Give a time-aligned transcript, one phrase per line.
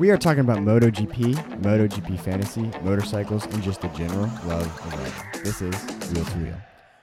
[0.00, 5.44] We are talking about MotoGP, MotoGP fantasy, motorcycles, and just the general love of riding.
[5.44, 5.74] This is
[6.10, 6.54] Wheel to Wheel.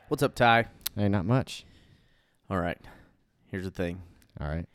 [0.08, 0.66] What's up, Ty?
[0.96, 1.64] Hey, not much.
[2.50, 2.80] All right.
[3.52, 4.02] Here's the thing.
[4.42, 4.66] All right,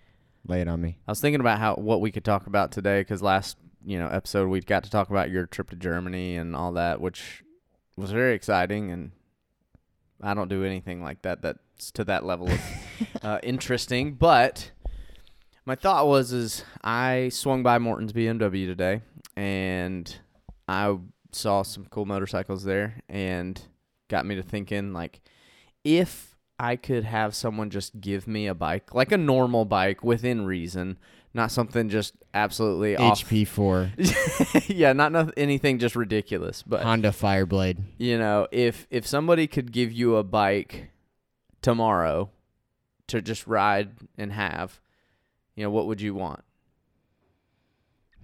[0.46, 1.00] lay it on me.
[1.08, 4.06] I was thinking about how what we could talk about today because last you know
[4.06, 7.42] episode we got to talk about your trip to Germany and all that, which
[7.96, 8.92] was very exciting.
[8.92, 9.10] And
[10.22, 12.60] I don't do anything like that that's to that level of
[13.24, 14.14] uh, interesting.
[14.14, 14.70] But
[15.64, 19.02] my thought was is I swung by Morton's BMW today
[19.36, 20.14] and
[20.68, 20.96] I
[21.32, 23.60] saw some cool motorcycles there and
[24.08, 25.20] got me to thinking like
[25.84, 30.44] if I could have someone just give me a bike, like a normal bike within
[30.46, 30.96] reason,
[31.34, 32.94] not something just absolutely.
[32.94, 33.90] HP four
[34.68, 37.78] yeah, not noth- anything just ridiculous, but Honda Fireblade.
[37.98, 40.90] you know, if if somebody could give you a bike
[41.62, 42.30] tomorrow
[43.08, 44.80] to just ride and have,
[45.56, 46.42] you know, what would you want?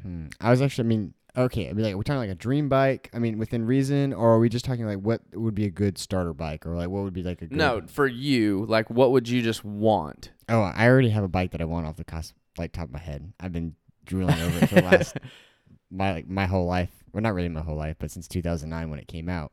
[0.02, 0.26] Hmm.
[0.40, 3.10] I was actually, I mean, okay, I mean, like we're talking like a dream bike.
[3.12, 5.98] I mean, within reason, or are we just talking like what would be a good
[5.98, 7.56] starter bike, or like what would be like a good?
[7.56, 10.30] No, for you, like what would you just want?
[10.48, 12.92] Oh, I already have a bike that I want off the cost, like top of
[12.92, 13.32] my head.
[13.40, 15.16] I've been drooling over it for the last
[15.90, 16.90] my like my whole life.
[17.12, 19.52] Well, not really my whole life, but since 2009 when it came out.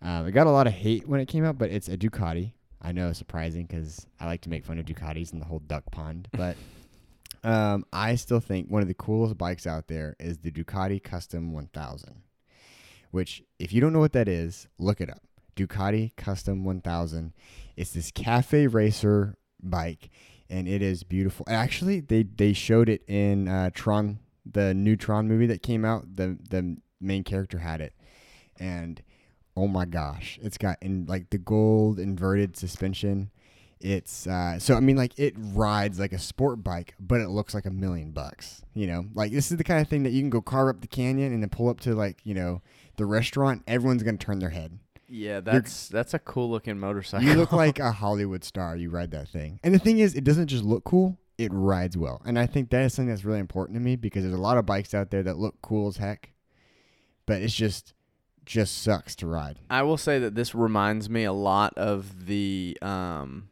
[0.00, 2.52] Um, it got a lot of hate when it came out, but it's a Ducati.
[2.82, 5.60] I know, it's surprising because I like to make fun of Ducatis and the whole
[5.60, 6.56] duck pond, but
[7.44, 11.52] um, I still think one of the coolest bikes out there is the Ducati Custom
[11.52, 12.22] 1000.
[13.10, 15.22] Which, if you don't know what that is, look it up.
[15.56, 17.32] Ducati Custom 1000.
[17.76, 20.10] It's this cafe racer bike,
[20.48, 21.44] and it is beautiful.
[21.48, 24.18] Actually, they they showed it in uh, Tron,
[24.50, 26.16] the new Tron movie that came out.
[26.16, 27.94] The the main character had it,
[28.58, 29.02] and
[29.56, 33.30] oh my gosh, it's got in like the gold inverted suspension.
[33.80, 37.52] It's uh, so I mean like it rides like a sport bike, but it looks
[37.52, 38.62] like a million bucks.
[38.74, 40.80] You know, like this is the kind of thing that you can go carve up
[40.80, 42.62] the canyon and then pull up to like you know
[42.96, 43.62] the restaurant.
[43.66, 44.78] Everyone's gonna turn their head.
[45.08, 47.28] Yeah, that's that's a cool looking motorcycle.
[47.28, 48.76] You look like a Hollywood star.
[48.76, 49.60] You ride that thing.
[49.62, 52.22] And the thing is, it doesn't just look cool; it rides well.
[52.24, 54.58] And I think that is something that's really important to me because there's a lot
[54.58, 56.30] of bikes out there that look cool as heck,
[57.26, 57.94] but it's just
[58.44, 59.58] just sucks to ride.
[59.70, 63.48] I will say that this reminds me a lot of the um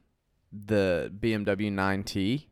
[0.52, 2.46] the BMW 9T.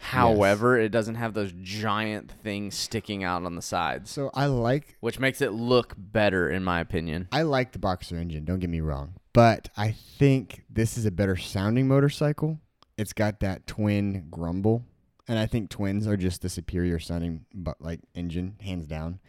[0.00, 4.96] However, it doesn't have those giant things sticking out on the sides, So I like
[5.00, 7.28] which makes it look better in my opinion.
[7.32, 8.44] I like the Boxer engine.
[8.44, 12.58] Don't get me wrong, but I think this is a better sounding motorcycle.
[12.98, 14.84] It's got that twin grumble,
[15.26, 19.20] and I think twins are just the superior sounding, but like engine, hands down.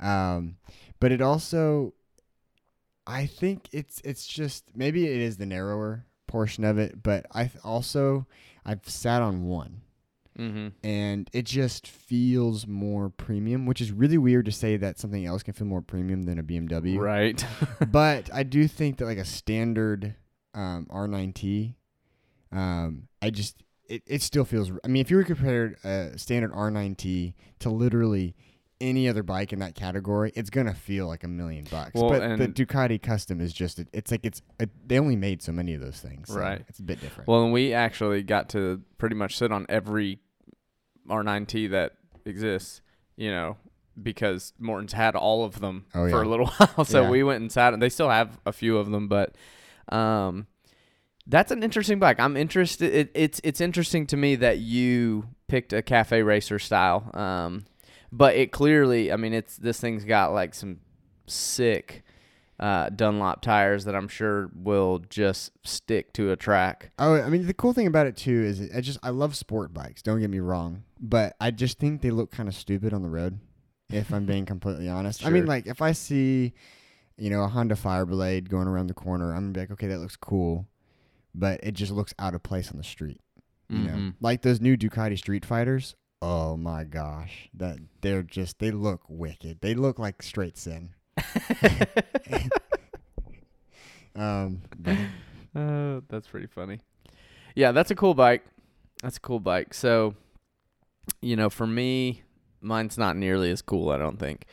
[0.00, 0.56] Um,
[1.04, 1.92] but it also,
[3.06, 7.44] I think it's it's just maybe it is the narrower portion of it, but I
[7.44, 8.26] th- also
[8.64, 9.82] I've sat on one
[10.38, 10.72] Mhm.
[10.82, 15.42] and it just feels more premium, which is really weird to say that something else
[15.42, 17.46] can feel more premium than a BMW Right.
[17.92, 20.14] but I do think that like a standard
[20.54, 21.74] um, R9T,
[22.52, 24.72] um, I just it, it still feels.
[24.82, 28.34] I mean, if you were compared a standard R9T to literally
[28.80, 31.92] any other bike in that category, it's gonna feel like a million bucks.
[31.94, 35.52] Well, but the Ducati Custom is just it's like it's it, they only made so
[35.52, 36.62] many of those things, so Right.
[36.68, 37.28] It's a bit different.
[37.28, 40.18] well, and we actually got to pretty much sit on every
[41.08, 41.92] R9T that
[42.24, 42.80] exists,
[43.16, 43.56] you know,
[44.02, 46.28] because Morton's had all of them Oh, for yeah.
[46.28, 46.84] a little while.
[46.84, 47.10] So Yeah.
[47.10, 49.36] we went and sat, and they still have a few of them, but
[49.90, 50.46] um,
[51.26, 52.18] that's an interesting bike.
[52.18, 52.92] I'm interested.
[52.92, 57.10] It, it's it's interesting to me that you picked a cafe racer style.
[57.14, 57.66] Um,
[58.16, 60.80] but it clearly, I mean, it's this thing's got like some
[61.26, 62.04] sick
[62.60, 66.92] uh, Dunlop tires that I'm sure will just stick to a track.
[66.98, 69.74] Oh, I mean, the cool thing about it too is I just I love sport
[69.74, 70.02] bikes.
[70.02, 73.10] Don't get me wrong, but I just think they look kind of stupid on the
[73.10, 73.40] road.
[73.90, 76.54] If I'm being completely honest, I mean, like if I see,
[77.18, 79.98] you know, a Honda Fireblade going around the corner, I'm gonna be like, okay, that
[79.98, 80.66] looks cool,
[81.34, 83.20] but it just looks out of place on the street.
[83.68, 84.14] You know, Mhm.
[84.20, 85.96] like those new Ducati Street Fighters.
[86.22, 89.60] Oh my gosh, that they're just they look wicked.
[89.60, 90.90] They look like straight sin.
[94.16, 94.62] Um,
[95.56, 96.80] Uh, that's pretty funny.
[97.54, 98.44] Yeah, that's a cool bike.
[99.04, 99.72] That's a cool bike.
[99.72, 100.16] So,
[101.22, 102.24] you know, for me,
[102.60, 103.90] mine's not nearly as cool.
[103.90, 104.46] I don't think.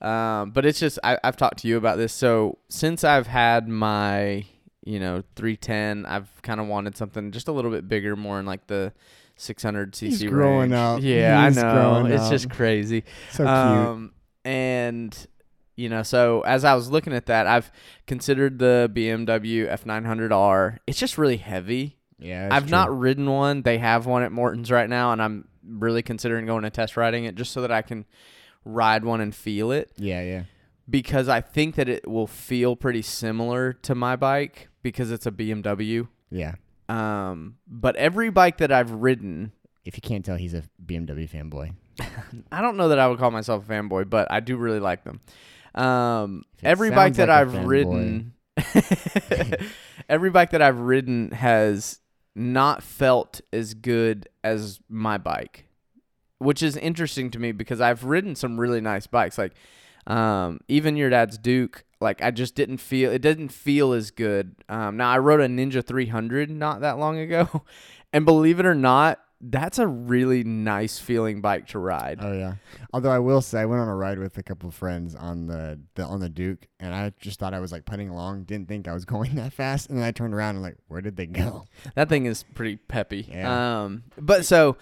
[0.00, 2.12] Um, but it's just I, I've talked to you about this.
[2.12, 4.44] So since I've had my,
[4.84, 8.44] you know, 310, I've kind of wanted something just a little bit bigger, more in
[8.44, 8.92] like the
[9.40, 10.74] 600 cc He's growing range.
[10.74, 11.00] up.
[11.02, 12.06] Yeah, He's I know.
[12.06, 12.30] It's up.
[12.30, 13.04] just crazy.
[13.30, 13.48] so cute.
[13.48, 14.12] Um,
[14.44, 15.26] and
[15.76, 17.70] you know, so as I was looking at that, I've
[18.06, 20.78] considered the BMW F900R.
[20.86, 21.96] It's just really heavy.
[22.18, 22.70] yeah, I've true.
[22.70, 23.62] not ridden one.
[23.62, 27.24] They have one at Morton's right now, and I'm really considering going to test riding
[27.24, 28.04] it just so that I can
[28.64, 30.42] ride one and feel it Yeah, yeah.
[30.88, 35.30] because I think that it will feel pretty similar to my bike because it's a
[35.30, 36.08] BMW.
[36.30, 36.56] Yeah.
[36.90, 39.52] Um, but every bike that I've ridden,
[39.84, 41.72] If you can't tell, he's a BMW fanboy.
[42.52, 45.04] I don't know that I would call myself a fanboy, but I do really like
[45.04, 45.20] them.
[45.74, 47.66] Um, If it every bike sounds that like a I've fanboy.
[47.68, 48.32] ridden,
[50.08, 52.00] every bike that I've ridden has
[52.34, 55.66] not felt as good as my bike,
[56.38, 59.52] which is interesting to me because I've ridden some really nice bikes, like
[60.10, 61.84] um, even your dad's Duke.
[62.00, 64.56] Like I just didn't feel it didn't feel as good.
[64.68, 67.64] Um, now I rode a Ninja 300 not that long ago,
[68.12, 72.18] and believe it or not, that's a really nice feeling bike to ride.
[72.20, 72.54] Oh yeah.
[72.92, 75.46] Although I will say, I went on a ride with a couple of friends on
[75.46, 78.44] the, the on the Duke, and I just thought I was like putting along.
[78.44, 81.02] Didn't think I was going that fast, and then I turned around and like, where
[81.02, 81.66] did they go?
[81.94, 83.28] That thing is pretty peppy.
[83.30, 83.82] Yeah.
[83.82, 84.76] Um, but so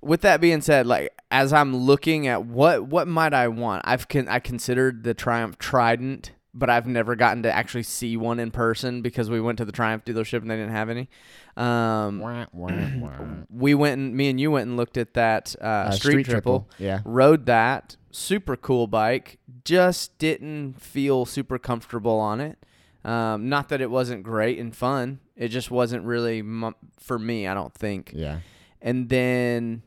[0.00, 4.08] with that being said, like as I'm looking at what what might I want, I've
[4.08, 8.50] con- I considered the Triumph Trident, but I've never gotten to actually see one in
[8.50, 11.08] person because we went to the Triumph dealership and they didn't have any.
[11.56, 13.10] Um, Wah, wah, wah.
[13.50, 16.68] we went and me and you went and looked at that uh, Uh, street, triple.
[16.78, 17.00] Yeah.
[17.04, 19.38] Rode that super cool bike.
[19.64, 22.58] Just didn't feel super comfortable on it.
[23.04, 25.18] Um, not that it wasn't great and fun.
[25.36, 27.46] It just wasn't really m- for me.
[27.48, 28.12] I don't think.
[28.14, 28.38] Yeah.
[28.80, 29.82] And then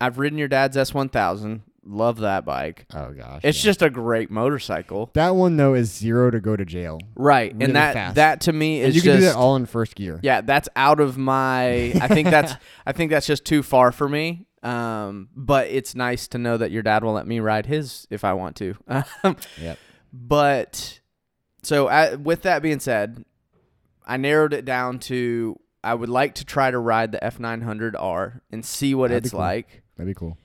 [0.00, 1.60] I've ridden your dad's S1000.
[1.88, 2.86] Love that bike.
[2.92, 3.42] Oh gosh.
[3.44, 3.68] It's yeah.
[3.68, 5.10] just a great motorcycle.
[5.14, 6.98] that one though is zero to go to jail.
[7.14, 7.52] Right.
[7.52, 8.14] Really and that fast.
[8.16, 10.18] that to me And is you can just do that all in first gear.
[10.22, 12.54] yeah, that's out of my I think that's
[12.86, 14.46] I think that's just too far for me.
[14.64, 18.24] Um, but it's nice to know that your dad will let me ride his if
[18.24, 18.74] I want to.
[19.60, 19.78] Yep.
[20.12, 21.00] But
[21.62, 23.24] so uh, with that being said,
[24.04, 28.64] I narrowed it down to I would like to try to ride the F900R and
[28.64, 29.38] see what That'd it's cool.
[29.40, 29.82] like.
[29.96, 30.36] That'd be cool.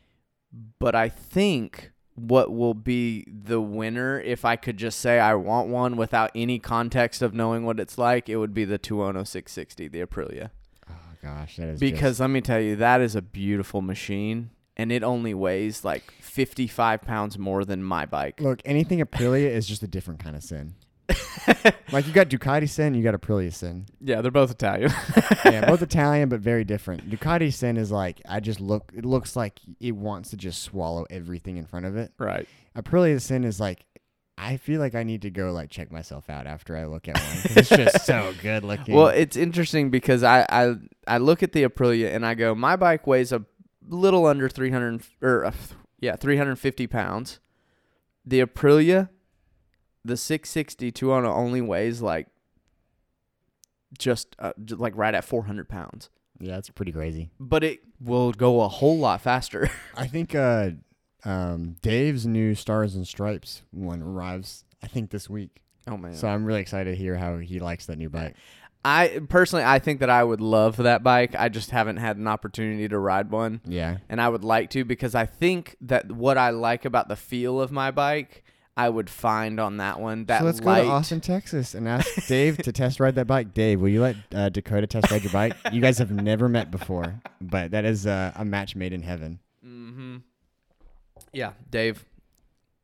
[0.79, 5.69] But I think what will be the winner if I could just say I want
[5.69, 9.87] one without any context of knowing what it's like, it would be the Tuono 660,
[9.87, 10.51] the Aprilia.
[10.89, 14.51] Oh gosh, that is Because just, let me tell you, that is a beautiful machine
[14.77, 18.39] and it only weighs like 55 pounds more than my bike.
[18.41, 20.75] look anything Aprilia is just a different kind of sin.
[21.91, 23.85] like you got Ducati sin, you got Aprilia sin.
[23.99, 24.91] Yeah, they're both Italian.
[25.45, 27.09] yeah, both Italian but very different.
[27.09, 28.91] Ducati sin is like I just look.
[28.95, 32.13] It looks like it wants to just swallow everything in front of it.
[32.17, 32.47] right.
[32.75, 33.85] Aprilia sin is like
[34.37, 37.17] I feel like I need to go like check myself out after I look at
[37.17, 38.95] one it's just so good looking.
[38.95, 40.75] Well, it's interesting because I, I
[41.05, 43.45] I look at the Aprilia and I go, my bike weighs a
[43.87, 45.51] little under 300 or uh,
[45.99, 47.39] yeah, 350 pounds.
[48.25, 49.09] The Aprilia,
[50.03, 52.27] the 660 200 only weighs like
[53.97, 56.09] just uh, j- like right at 400 pounds,
[56.39, 57.29] yeah, that's pretty crazy.
[57.39, 59.69] but it will go a whole lot faster.
[59.95, 60.71] I think uh,
[61.25, 64.63] um, Dave's new Stars and Stripes one arrives.
[64.83, 65.61] I think this week.
[65.87, 66.15] oh man.
[66.15, 68.35] So I'm really excited to hear how he likes that new bike.
[68.83, 71.35] I personally I think that I would love that bike.
[71.37, 73.61] I just haven't had an opportunity to ride one.
[73.65, 73.97] Yeah.
[74.09, 77.61] and I would like to because I think that what I like about the feel
[77.61, 78.43] of my bike,
[78.77, 80.25] I would find on that one.
[80.25, 80.81] That so let's light.
[80.83, 83.53] go to Austin, Texas, and ask Dave to test ride that bike.
[83.53, 85.55] Dave, will you let uh, Dakota test ride your bike?
[85.71, 89.39] You guys have never met before, but that is uh, a match made in heaven.
[89.65, 90.17] Mm-hmm.
[91.33, 92.03] Yeah, Dave,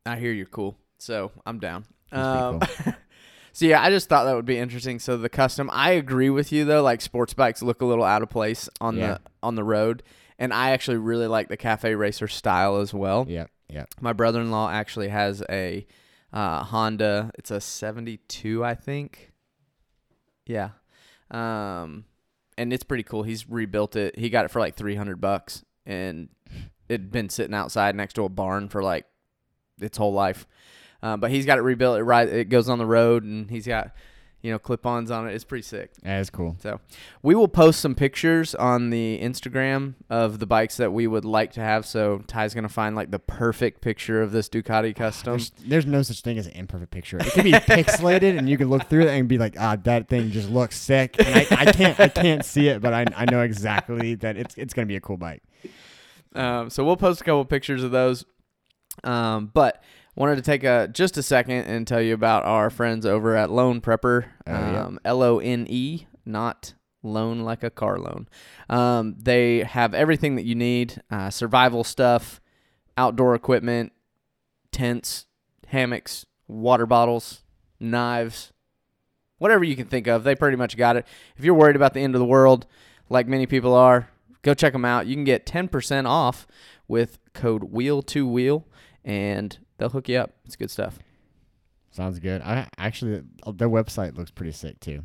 [0.05, 1.85] I hear you're cool, so I'm down.
[2.11, 2.61] Um,
[3.51, 4.99] so yeah, I just thought that would be interesting.
[4.99, 6.81] So the custom, I agree with you though.
[6.83, 9.07] Like sports bikes look a little out of place on Yeah.
[9.07, 10.03] the on the road,
[10.39, 13.25] and I actually really like the cafe racer style as well.
[13.27, 13.89] Yep, yep.
[13.99, 15.85] My brother-in-law actually has a
[16.33, 17.31] uh, Honda.
[17.37, 19.31] It's a 72, I think.
[20.45, 20.69] Yeah.
[21.29, 22.05] Um
[22.57, 23.23] and it's pretty cool.
[23.23, 24.17] He's rebuilt it.
[24.17, 26.29] He got it for like 300 bucks and
[26.89, 29.05] it'd been sitting outside next to a barn for like
[29.79, 30.47] its whole life.
[31.03, 31.99] Uh, but he's got it rebuilt.
[31.99, 33.91] It right it goes on the road and he's got
[34.47, 35.33] you know clip-ons on it.
[35.35, 35.91] It's pretty sick.
[36.03, 36.55] That is cool.
[36.61, 36.79] So,
[37.21, 41.51] we will post some pictures on the Instagram of the bikes that we would like
[41.53, 41.85] to have.
[41.85, 45.33] So Ty's gonna find like the perfect picture of this Ducati custom.
[45.33, 47.17] There's, there's no such thing as an imperfect picture.
[47.17, 50.07] It can be pixelated, and you can look through it and be like, "Ah, that
[50.07, 53.25] thing just looks sick." And I, I can't, I can't see it, but I, I
[53.25, 55.43] know exactly that it's, it's gonna be a cool bike.
[56.35, 58.23] Um, so we'll post a couple pictures of those.
[59.03, 59.83] Um, but
[60.17, 63.49] wanted to take a just a second and tell you about our friends over at
[63.49, 64.25] Lone Prepper.
[64.45, 64.85] Oh, yeah.
[64.85, 68.27] Um, L O N E, not loan like a car loan.
[68.69, 72.41] Um, they have everything that you need: uh, survival stuff,
[72.97, 73.93] outdoor equipment,
[74.71, 75.25] tents,
[75.67, 77.43] hammocks, water bottles,
[77.79, 78.51] knives,
[79.37, 80.23] whatever you can think of.
[80.23, 81.07] They pretty much got it.
[81.37, 82.65] If you're worried about the end of the world,
[83.09, 84.09] like many people are,
[84.47, 85.07] Go check them out.
[85.07, 86.47] You can get 10% off
[86.87, 88.63] with code wheel2wheel
[89.03, 90.31] and they'll hook you up.
[90.45, 90.99] It's good stuff.
[91.91, 92.41] Sounds good.
[92.41, 95.03] I actually their website looks pretty sick too.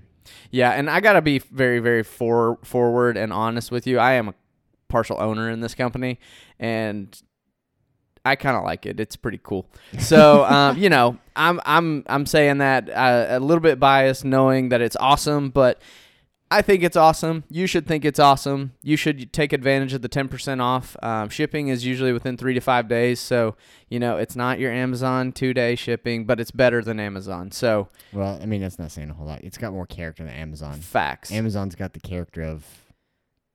[0.50, 3.98] Yeah, and I got to be very very for, forward and honest with you.
[3.98, 4.34] I am a
[4.88, 6.18] partial owner in this company
[6.58, 7.20] and
[8.24, 9.00] I kind of like it.
[9.00, 9.66] It's pretty cool.
[9.98, 14.68] So, um, you know, I'm I'm I'm saying that uh, a little bit biased, knowing
[14.68, 15.80] that it's awesome, but
[16.52, 17.44] I think it's awesome.
[17.48, 18.72] You should think it's awesome.
[18.82, 20.96] You should take advantage of the 10% off.
[21.02, 23.20] Um, shipping is usually within three to five days.
[23.20, 23.56] So,
[23.88, 27.50] you know, it's not your Amazon two day shipping, but it's better than Amazon.
[27.50, 29.40] So, Well, I mean that's not saying a whole lot.
[29.42, 30.80] It's got more character than Amazon.
[30.80, 31.32] facts.
[31.32, 32.64] Amazon's got the character of,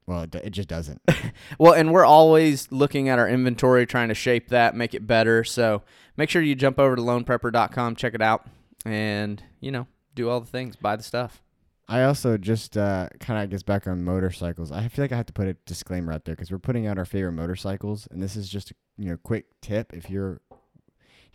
[0.08, 1.02] well, it, it just doesn't.
[1.60, 5.44] Well, and we're always looking at our inventory, trying to shape that, make it better.
[5.44, 5.84] So
[6.18, 8.48] make sure you jump over to loneprepper.com, check it out,
[8.86, 11.42] and, you know, do all the things, buy the stuff.
[11.90, 14.72] I also just uh, kind of gets back on motorcycles.
[14.72, 16.98] I feel like I have to put a disclaimer out there because we're putting out
[16.98, 20.42] our favorite motorcycles, and this is just a you know quick tip if you're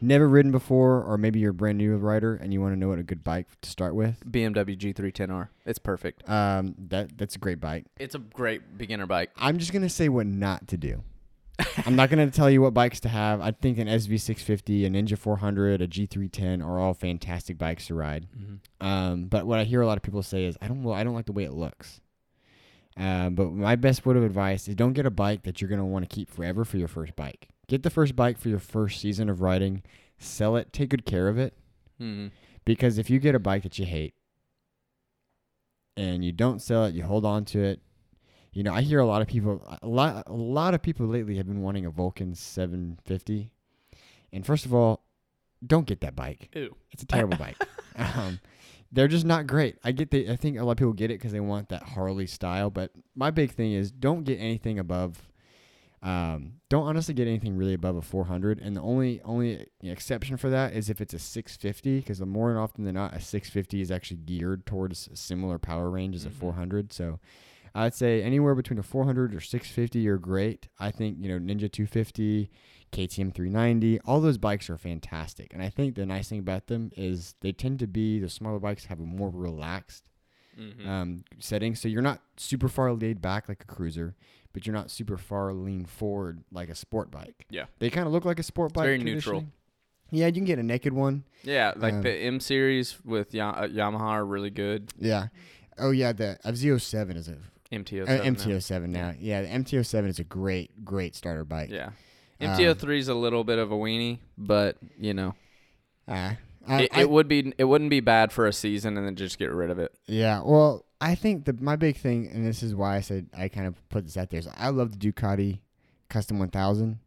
[0.00, 2.88] never ridden before, or maybe you're a brand new rider and you want to know
[2.88, 4.22] what a good bike to start with.
[4.30, 5.48] BMW G310R.
[5.64, 6.28] It's perfect.
[6.28, 7.86] Um, that that's a great bike.
[7.98, 9.30] It's a great beginner bike.
[9.36, 11.02] I'm just gonna say what not to do.
[11.86, 13.40] I'm not gonna tell you what bikes to have.
[13.40, 18.28] I think an SV650, a Ninja 400, a G310 are all fantastic bikes to ride.
[18.80, 21.04] Um, but what I hear a lot of people say is, I don't, well, I
[21.04, 22.00] don't like the way it looks.
[22.96, 25.86] Um, but my best word of advice is don't get a bike that you're gonna
[25.86, 27.48] want to keep forever for your first bike.
[27.68, 29.82] Get the first bike for your first season of riding.
[30.18, 30.72] Sell it.
[30.72, 31.54] Take good care of it.
[31.98, 32.28] hmm
[32.64, 34.14] Because if you get a bike that you hate
[35.96, 37.80] and you don't sell it, you hold on to it.
[38.52, 41.36] You know, I hear a lot of people a lot a lot of people lately
[41.36, 43.50] have been wanting a Vulcan 750.
[44.32, 45.04] And first of all,
[45.66, 46.50] don't get that bike.
[46.54, 46.74] Ew.
[46.90, 47.56] It's a terrible bike.
[47.94, 48.40] Um,
[48.90, 49.76] they're just not great.
[49.84, 51.82] I get the I think a lot of people get it cuz they want that
[51.82, 55.28] Harley style, but my big thing is don't get anything above
[56.02, 60.50] um, don't honestly get anything really above a 400, and the only only exception for
[60.50, 63.90] that is if it's a 650, because the more often than not, a 650 is
[63.90, 66.32] actually geared towards a similar power range as a Mhm.
[66.32, 66.92] 400.
[66.92, 67.20] So
[67.74, 70.68] I'd say anywhere between a 400 or 650 are great.
[70.78, 72.50] I think you know Ninja 250,
[72.92, 76.90] KTM 390, all those bikes are fantastic, and I think the nice thing about them
[76.96, 80.08] is they tend to be the smaller bikes have a more relaxed
[80.58, 80.86] Mhm.
[80.86, 81.74] um, setting.
[81.74, 84.14] So you're not super far laid back like a cruiser,
[84.52, 87.46] but you're not super far lean forward like a sport bike.
[87.48, 87.64] Yeah.
[87.78, 88.84] They kind of look like a sport bike.
[88.84, 89.46] very neutral.
[90.10, 91.24] Yeah, you can get a naked one.
[91.42, 94.90] yeah, like um, the M series with uh, Yamaha are really good.
[94.98, 95.28] Yeah.
[95.78, 97.38] Oh yeah, the FZ07 is a
[97.72, 98.02] MTO.
[98.08, 99.14] uh, MT-07 now.
[99.18, 101.70] Yeah, the MT-07 is a great, great starter bike.
[101.70, 101.86] Yeah.
[102.40, 105.34] Um, MT-03 is a little bit of a weenie, but you know,
[106.08, 106.34] Uh,
[106.68, 109.16] I, it, I- it would be it wouldn't be bad for a season and then
[109.16, 109.92] just get rid of it.
[110.06, 113.48] Yeah, well, I think the my big thing, and this is why I said I
[113.48, 115.60] kind of put this out there, is I love the Ducati
[116.08, 116.98] Custom 1000.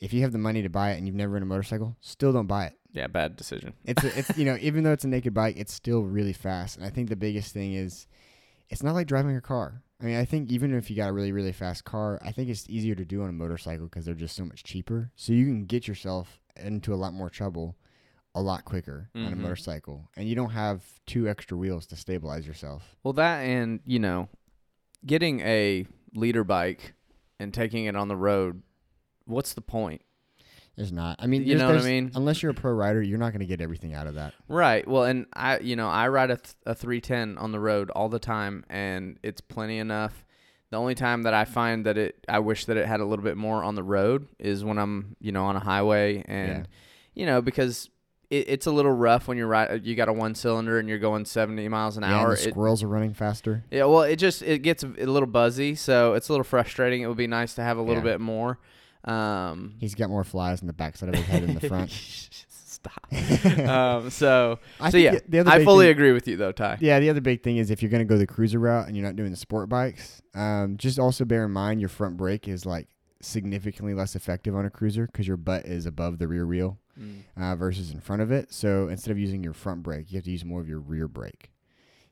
[0.00, 2.32] If you have the money to buy it and you've never ridden a motorcycle, still
[2.32, 2.74] don't buy it.
[2.92, 3.72] Yeah, bad decision.
[3.84, 6.76] It's a, it's you know even though it's a naked bike, it's still really fast.
[6.76, 8.06] And I think the biggest thing is,
[8.70, 9.82] it's not like driving a car.
[10.00, 12.48] I mean, I think even if you got a really really fast car, I think
[12.48, 15.10] it's easier to do on a motorcycle because they're just so much cheaper.
[15.16, 17.76] So you can get yourself into a lot more trouble
[18.34, 19.40] a lot quicker on a Mhm.
[19.40, 22.96] motorcycle, and you don't have two extra wheels to stabilize yourself.
[23.02, 24.28] Well, that and you know,
[25.04, 26.94] getting a liter bike
[27.40, 28.62] and taking it on the road.
[29.24, 30.02] What's the point?
[30.78, 31.16] There's not.
[31.18, 32.12] I mean, You know what I mean?
[32.14, 34.32] Unless you're a pro rider, you're not going to get everything out of that.
[34.48, 34.86] Right.
[34.86, 38.08] Well, and I, you know, I ride a, th- a 310 on the road all
[38.08, 40.24] the time, and it's plenty enough.
[40.70, 43.24] The only time that I find that it, I wish that it had a little
[43.24, 46.68] bit more on the road is when I'm, you know, on a highway, and
[47.14, 47.90] you know, because
[48.30, 49.82] it, it's a little rough when you're right.
[49.82, 52.36] You got a one cylinder and you're going 70 miles an Yeah, hour.
[52.36, 53.64] the It- squirrels are running faster.
[53.70, 53.84] yeah.
[53.84, 57.00] Well, it just it gets a, a little buzzy, so it's a little frustrating.
[57.02, 58.12] It would be nice to have a little Yeah.
[58.12, 58.58] bit more.
[59.04, 61.90] Um, He's got more flies in the backside of his head than the front.
[62.50, 63.12] Stop.
[63.68, 66.52] um, so I so yeah, the, the other I fully thing- agree with you though,
[66.52, 66.78] Ty.
[66.80, 68.96] Yeah, the other big thing is if you're going to go the cruiser route and
[68.96, 72.46] you're not doing the sport bikes, um, just also bear in mind your front brake
[72.46, 72.88] is like
[73.20, 77.22] significantly less effective on a cruiser because your butt is above the rear wheel Mm.
[77.36, 78.52] uh, versus in front of it.
[78.52, 81.06] So instead of using your front brake, you have to use more of your rear
[81.06, 81.52] brake.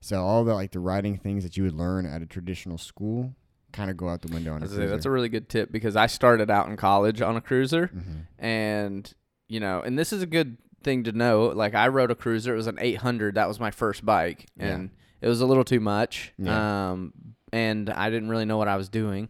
[0.00, 3.34] So all the like the riding things that you would learn at a traditional school
[3.76, 4.96] kind of go out the window on I a was gonna say, cruiser.
[4.96, 8.26] that's a really good tip because I started out in college on a cruiser, Mhm.
[8.38, 9.14] and
[9.48, 11.46] you know, and this is a good thing to know.
[11.46, 13.34] Like I rode a cruiser; it was an 800.
[13.36, 14.66] That was my first bike, Yeah.
[14.66, 14.90] and
[15.20, 16.32] it was a little too much.
[16.38, 16.90] Yeah.
[16.92, 17.12] Um,
[17.52, 19.28] and I didn't really know what I was doing.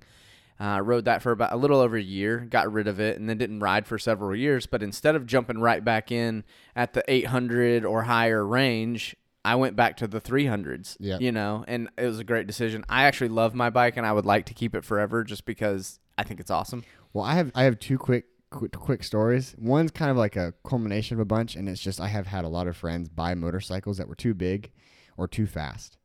[0.59, 3.29] Uh, rode that for about a little over a year, got rid of it, and
[3.29, 4.65] then didn't ride for several years.
[4.67, 9.15] But instead of jumping right back in at the 800 or higher range,
[9.47, 10.97] I went back to the 300s.
[11.01, 11.21] Yep.
[11.21, 12.85] You know, and it was a great decision.
[12.89, 15.99] I actually love my bike, and I would like to keep it forever, just because
[16.19, 16.85] I think it's awesome.
[17.13, 19.55] Well, I have I have two quick quick, quick stories.
[19.59, 22.45] One's kind of like a culmination of a bunch, and it's just I have had
[22.45, 24.73] a lot of friends buy motorcycles that were too big
[25.17, 25.97] or too fast,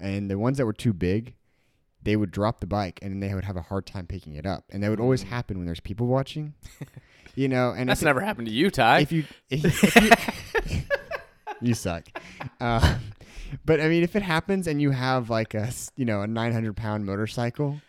[0.00, 1.34] and the ones that were too big,
[2.02, 4.64] they would drop the bike and they would have a hard time picking it up,
[4.70, 5.28] and that would always Mm.
[5.28, 6.54] happen when there's people watching,
[7.34, 7.70] you know.
[7.76, 9.00] And That's never happened to you, Ty.
[9.00, 10.80] if you if you,
[11.60, 12.06] you suck.
[12.60, 12.98] Uh,
[13.64, 16.76] but I mean, if it happens and you have like a you know a 900
[16.76, 17.80] pound motorcycle,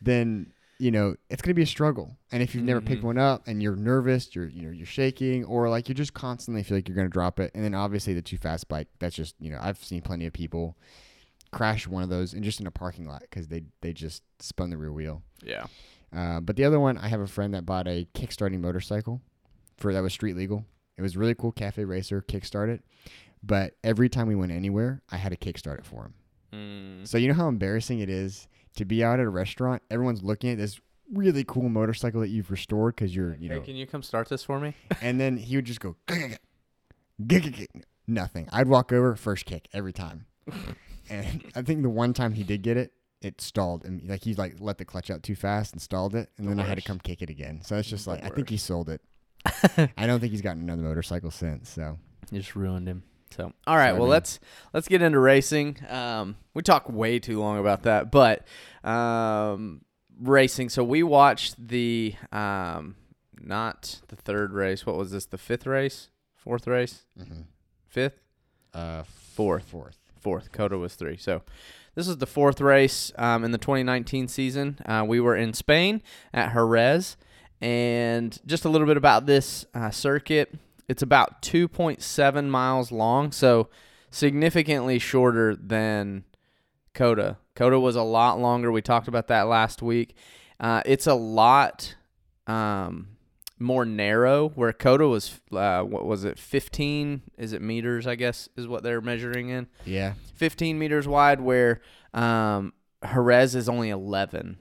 [0.00, 2.16] then you know it's gonna be a struggle.
[2.32, 3.06] And if you've never picked Mhm.
[3.06, 6.62] one up and you're nervous, you're you know you're shaking, or like you just constantly
[6.62, 7.50] feel like you're gonna drop it.
[7.54, 8.88] And then obviously the too fast bike.
[8.98, 10.76] That's just you know I've seen plenty of people
[11.52, 14.70] crash one of those and just in a parking lot because they they just spun
[14.70, 15.22] the rear wheel.
[15.42, 15.66] yeah.
[16.14, 19.20] Uh, but the other one, I have a friend that bought a kickstarting motorcycle
[19.76, 20.64] for that was street legal.
[20.96, 22.82] It was really cool, cafe racer, kickstart it.
[23.42, 26.14] But every time we went anywhere, I had to kickstart it for him.
[26.52, 27.08] Mm.
[27.08, 30.50] So you know how embarrassing it is to be out at a restaurant, everyone's looking
[30.50, 30.80] at this
[31.12, 33.60] really cool motorcycle that you've restored because you're, you know.
[33.60, 34.74] Hey, can you come start this for me?
[35.00, 35.96] and then he would just go
[38.06, 38.48] nothing.
[38.52, 40.26] I'd walk over, first kick every time.
[41.10, 44.34] and I think the one time he did get it, it stalled and like he
[44.34, 46.78] like let the clutch out too fast and stalled it, and The then I had
[46.78, 47.60] to come kick it again.
[47.62, 49.00] So it's just The like I think he sold it.
[49.96, 51.68] I don't think he's gotten another motorcycle since.
[51.70, 51.98] So
[52.30, 53.02] You just ruined him.
[53.36, 53.92] So, all right.
[53.92, 54.38] Well, let's
[54.72, 55.78] let's get into racing.
[55.88, 58.46] Um, we talk way too long about that, but
[58.84, 59.82] um,
[60.20, 60.68] racing.
[60.68, 62.94] So we watched the um,
[63.40, 64.86] not the third race.
[64.86, 65.26] What was this?
[65.26, 66.08] The fifth race?
[66.34, 67.04] Fourth race?
[67.88, 68.20] Fifth?
[68.72, 69.64] uh, Fourth.
[69.64, 69.98] fourth.
[70.20, 70.52] Fourth.
[70.52, 71.16] COTA was three.
[71.16, 71.42] So
[71.94, 74.78] this is the fourth race um, in the 2019 season.
[74.86, 77.16] Uh, we were in Spain at Jerez.
[77.60, 80.54] And just a little bit about this uh, circuit.
[80.88, 83.68] It's about 2.7 miles long, so
[84.10, 86.24] significantly shorter than
[86.94, 87.38] COTA.
[87.54, 88.70] COTA was a lot longer.
[88.70, 90.14] We talked about that last week.
[90.60, 91.96] Uh, it's a lot
[92.46, 93.08] um,
[93.58, 97.22] more narrow, where COTA was, uh, what was it, 15?
[97.38, 99.66] Is it meters, I guess, is what they're measuring in?
[99.84, 100.14] Yeah.
[100.34, 101.80] 15 meters wide, where
[102.14, 104.58] um, Jerez is only 11.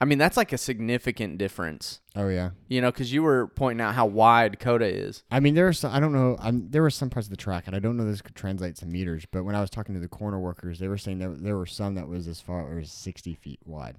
[0.00, 2.50] I mean, that's like a significant difference, Oh yeah.
[2.68, 5.24] you know, because you were pointing out how wide COTA is.
[5.30, 6.36] I mean, there are some, I don't know.
[6.40, 8.76] I'm, there were some parts of the track, and I don't know this could translate
[8.76, 9.26] to meters.
[9.28, 11.66] But when I was talking to the corner workers, they were saying that there were
[11.66, 13.96] some that was as far as 60 feet wide.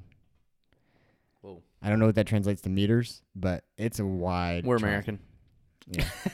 [1.42, 1.62] Whoa.
[1.82, 4.66] I don't know what that translates to meters, but it's a wide.
[4.66, 4.90] We're track.
[4.90, 5.20] American.
[5.90, 6.06] Yeah.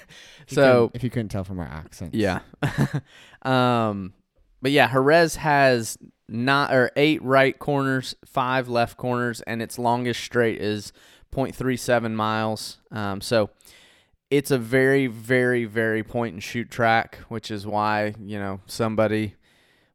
[0.47, 2.13] If So- if you couldn't tell from our accent.
[2.13, 2.41] Yeah.
[3.41, 4.13] um,
[4.61, 5.97] but yeah, Jerez has
[6.27, 10.91] not or eight right corners, five left corners, and its longest straight is
[11.31, 12.77] 0.37 miles.
[12.91, 13.49] Um, so
[14.29, 19.35] it's a very, very, very point and shoot track, which is why you know somebody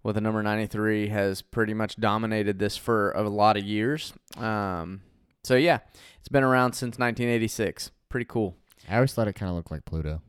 [0.03, 4.13] with a number 93 has pretty much dominated this for a lot of years.
[4.37, 5.03] Um,
[5.45, 5.81] so yeah,
[6.19, 7.91] it's been around since 1986.
[8.09, 8.57] Pretty cool.
[8.89, 10.23] I always thought it kind of looked like Pluto,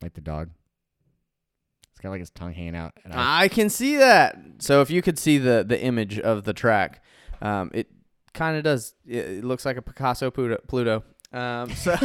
[0.00, 0.50] like the dog.
[1.98, 2.92] It's got like his tongue hanging out.
[3.10, 4.38] I, I can see that.
[4.60, 7.02] So if you could see the the image of the track,
[7.42, 7.88] um, it
[8.34, 8.94] kind of does.
[9.04, 10.58] It, it looks like a Picasso Pluto.
[10.68, 11.02] Pluto.
[11.32, 11.96] Um, so.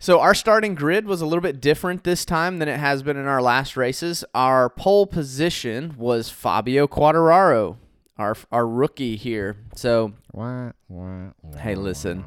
[0.00, 3.16] So our starting grid was a little bit different this time than it has been
[3.16, 4.22] in our last races.
[4.34, 7.78] Our pole position was Fabio Quartararo,
[8.18, 9.56] our our rookie here.
[9.74, 12.22] So wah, wah, Hey, listen.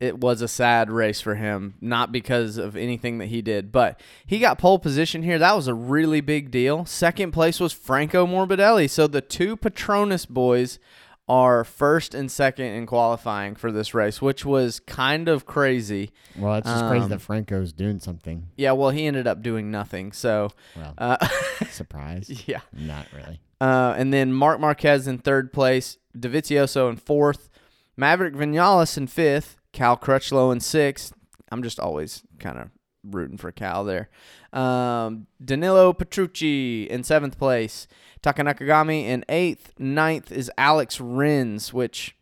[0.00, 4.00] It was a sad race for him, not because of anything that he did, but
[4.26, 5.38] he got pole position here.
[5.38, 6.84] That was a really big deal.
[6.84, 8.90] Second place was Franco Morbidelli.
[8.90, 10.78] So the two Petronas boys
[11.26, 16.10] are first and second in qualifying for this race, which was kind of crazy.
[16.36, 18.48] Well, it's just crazy Um, that Franco's doing something.
[18.56, 20.12] Yeah, well, he ended up doing nothing.
[20.12, 21.26] So, Well, uh,
[21.70, 22.42] surprise.
[22.46, 22.60] yeah.
[22.74, 23.40] Not really.
[23.58, 27.48] Uh, and then Marc Marquez in third place, Dovizioso in fourth,
[27.96, 31.12] Maverick Vinales in fifth, Cal Crutchlow in sixth.
[31.50, 32.70] I'm just always kind of
[33.02, 34.08] rooting for Cal there.
[34.52, 37.86] Um, Danilo Petrucci in seventh place,
[38.22, 39.74] Taka Nakagami in eighth.
[39.78, 42.16] Ninth is Alex Rins, which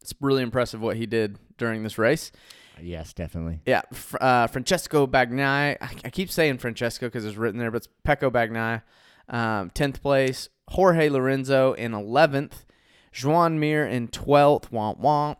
[0.00, 2.30] it's really impressive what he did during this race.
[2.80, 3.60] Yes, definitely.
[3.64, 3.82] Yeah,
[4.20, 5.78] uh, Francesco Bagnaia.
[5.80, 8.82] I, I keep saying Francesco because it's written there, but it's Pecco Bagnaia.
[9.28, 10.50] Um, 10th place.
[10.68, 12.64] Jorge Lorenzo in 11th.
[13.22, 14.70] Juan Mir in 12th.
[14.70, 15.36] Womp womp.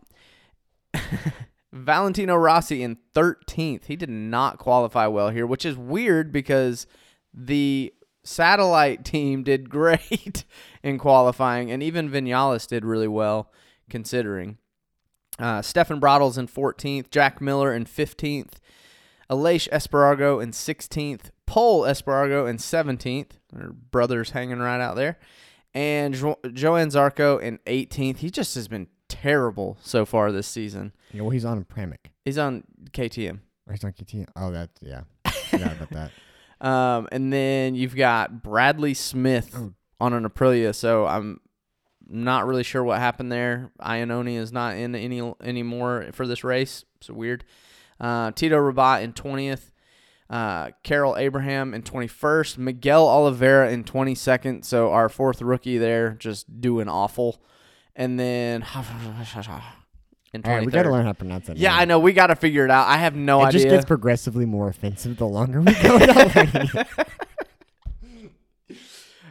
[1.72, 3.87] Valentino Rossi in 13th.
[3.87, 6.87] He did not qualify well here, which is weird because
[7.33, 10.44] the satellite team did great
[10.83, 13.52] in qualifying, and even Vinales did really well
[13.90, 14.59] considering.
[15.38, 18.54] Uh, Stefan Brottles in 14th, Jack Miller in 15th,
[19.28, 23.33] Aleix Espargaro in 16th, Pol Espargaro in 17th.
[23.52, 25.18] Their brothers hanging right out there.
[25.72, 28.18] And jo- Johann Zarco in 18th.
[28.18, 28.87] He just has been
[29.22, 30.92] terrible so far this season.
[31.12, 32.11] Yeah, well, he's on Pramac.
[32.24, 33.38] He's on KTM.
[33.66, 34.29] Or he's on KT.
[34.37, 35.03] Oh, that yeah.
[35.50, 36.11] Forgot about that.
[36.61, 39.74] Um, and then you've got Bradley Smith Oh.
[40.00, 40.74] on an Aprilia.
[40.74, 41.40] So I'm
[42.09, 43.70] not really sure what happened there.
[43.81, 46.85] Iannone is not in any anymore for this race.
[47.03, 47.44] So weird.
[48.00, 49.72] Uh, Tito Rabat in 20th.
[50.31, 52.57] Uh, Karel Abraham in 21st.
[52.57, 54.64] Miguel Oliveira in 22nd.
[54.64, 57.42] So our fourth rookie there just doing awful.
[57.96, 58.62] And then
[60.44, 61.57] All right, we got to learn how to pronounce that.
[61.57, 61.76] Yeah.
[61.76, 62.00] I know.
[62.00, 62.88] We got to figure it out.
[62.88, 63.44] I have no idea.
[63.44, 63.61] it idea.
[63.61, 66.87] just gets progressively more offensive the longer we go it.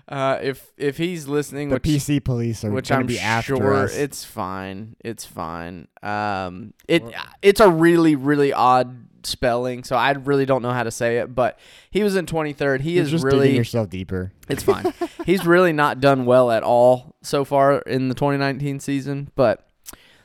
[0.07, 3.55] Uh, if if he's listening, The which PC police are which I'm to be after
[3.55, 3.95] sure us.
[3.95, 4.95] it's fine.
[4.99, 5.87] It's fine.
[6.01, 10.83] Um, it Well- it's a really really odd spelling, so I really don't know how
[10.83, 11.33] to say it.
[11.33, 11.57] But
[11.89, 12.81] he was in 23rd.
[12.81, 14.33] He You're is just really digging yourself deeper.
[14.49, 14.93] it's fine.
[15.25, 19.31] He's really not done well at all so far in the 2019 season.
[19.35, 19.65] But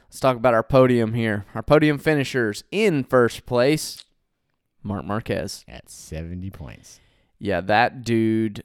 [0.09, 1.45] let's talk about our podium here.
[1.55, 4.05] Our podium finishers in first place,
[4.83, 5.64] Marc Marquez.
[5.69, 6.99] At 70 points.
[7.38, 8.64] Yeah, that dude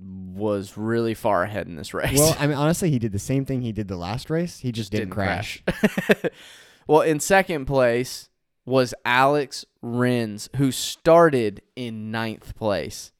[0.00, 2.18] was really far ahead in this race.
[2.18, 4.58] Well, I mean, honestly, he did the same thing he did the last race.
[4.58, 5.62] He just, didn't, crash.
[6.86, 8.28] well, in second place
[8.64, 13.12] was Alex Rins, who started in ninth place.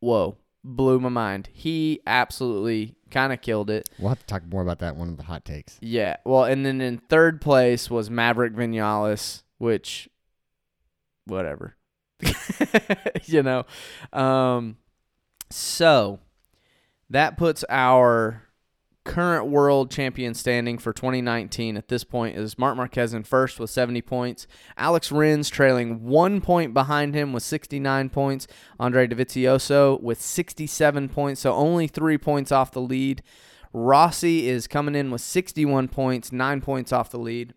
[0.00, 1.48] Whoa, blew my mind.
[1.52, 3.88] He absolutely kind of killed it.
[3.98, 5.78] We'll have to talk more about that one of the hot takes.
[5.80, 6.16] Yeah.
[6.24, 10.08] Well, and then in third place was Maverick Vinales, which,
[11.26, 11.76] whatever.
[13.24, 13.64] you know,
[14.12, 14.76] um,
[15.54, 16.18] so
[17.08, 18.42] that puts our
[19.04, 23.70] current world champion standing for 2019 at this point is Marc Marquez in first with
[23.70, 24.48] 70 points.
[24.76, 28.48] Alex Rins trailing one point behind him with 69 points.
[28.80, 33.22] Andre Dovizioso with 67 points, so only three points off the lead.
[33.72, 37.54] Rossi is coming in with 61 points, nine points off the lead.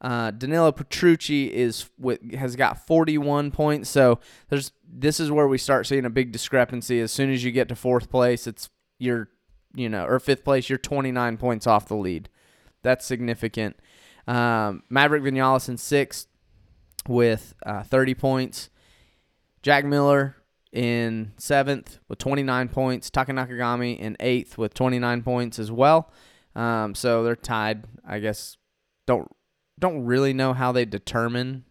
[0.00, 3.90] Uh, Danilo Petrucci is with has got 41 points.
[3.90, 7.00] So there's this is where we start seeing a big discrepancy.
[7.00, 9.28] As soon as you get to fourth place, it's you're
[9.74, 12.28] you know or fifth place, you're 29 points off the lead.
[12.82, 13.76] That's significant.
[14.26, 16.28] Um, Maverick Vinales in sixth
[17.06, 18.70] with uh, 30 points.
[19.62, 20.36] Jack Miller
[20.72, 23.10] in seventh with 29 points.
[23.10, 26.10] Taka Nakagami in eighth with 29 points as well.
[26.54, 27.84] Um, so they're tied.
[28.06, 28.56] I guess
[29.06, 29.30] don't
[29.80, 31.64] don't really know how they determine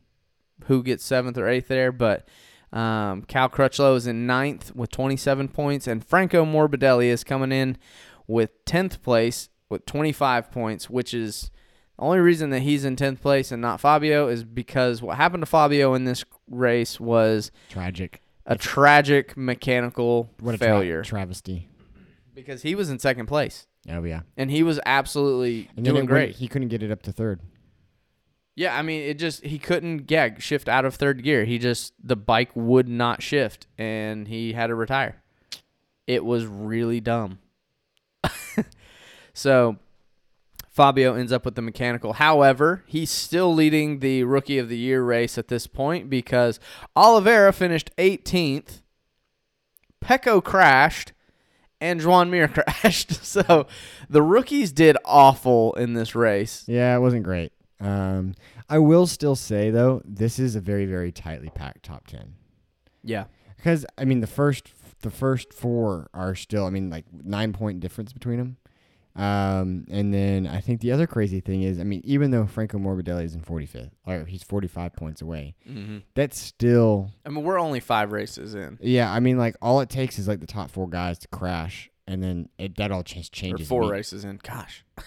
[0.65, 2.27] who gets seventh or eighth there, but
[2.73, 7.77] um, Cal Crutchlow is in ninth with 27 points, and Franco Morbidelli is coming in
[8.27, 11.49] with 10th place with 25 points, which is
[11.97, 15.41] the only reason that he's in 10th place and not Fabio is because what happened
[15.41, 18.21] to Fabio in this race was Tragic.
[18.45, 21.69] a tragic mechanical What a tra- failure travesty.
[22.35, 24.21] because he was in second place Oh, yeah.
[24.37, 26.35] and he was absolutely And doing great.
[26.35, 27.41] he couldn't get it up to third.
[28.59, 31.45] Yeah, I mean, it just he couldn't yeah shift out of third gear.
[31.45, 35.21] He just the bike would not shift, and he had to retire.
[36.07, 37.39] It was really dumb.
[39.33, 39.77] so
[40.67, 42.11] Fabio ends up with the mechanical.
[42.11, 46.59] However, he's still leading the rookie of the year race at this point because
[46.97, 48.81] Oliveira finished 18th,
[50.03, 51.13] Pecco crashed,
[51.79, 53.23] and Juan Mir crashed.
[53.23, 53.67] So
[54.09, 56.65] the rookies did awful in this race.
[56.67, 57.53] Yeah, it wasn't great.
[57.79, 58.33] Um,
[58.69, 62.35] I will still say though, this is a very very tightly packed top ten.
[63.03, 63.25] Yeah.
[63.55, 64.69] Because I mean, the first
[65.01, 66.65] the first four are still.
[66.65, 68.57] I mean, like nine point difference between them.
[69.15, 72.77] Um, and then I think the other crazy thing is, I mean, even though Franco
[72.77, 75.97] Morbidelli is in 45th, or he's 45 points away, Mm-hmm.
[76.15, 79.11] that's still, I mean, we're only five races in, yeah.
[79.11, 82.23] I mean, like all it takes is like the top four guys to crash, and
[82.23, 83.67] then it that all just or changes.
[83.67, 84.39] four imme- races in.
[84.43, 84.85] Gosh.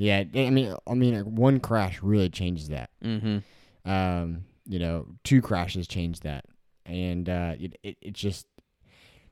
[0.00, 2.88] Yeah, I mean, I mean, one crash really changes that.
[3.04, 3.90] Mm-hmm.
[3.90, 6.46] um, you know, two crashes change that,
[6.86, 8.46] and uh, it, it it's just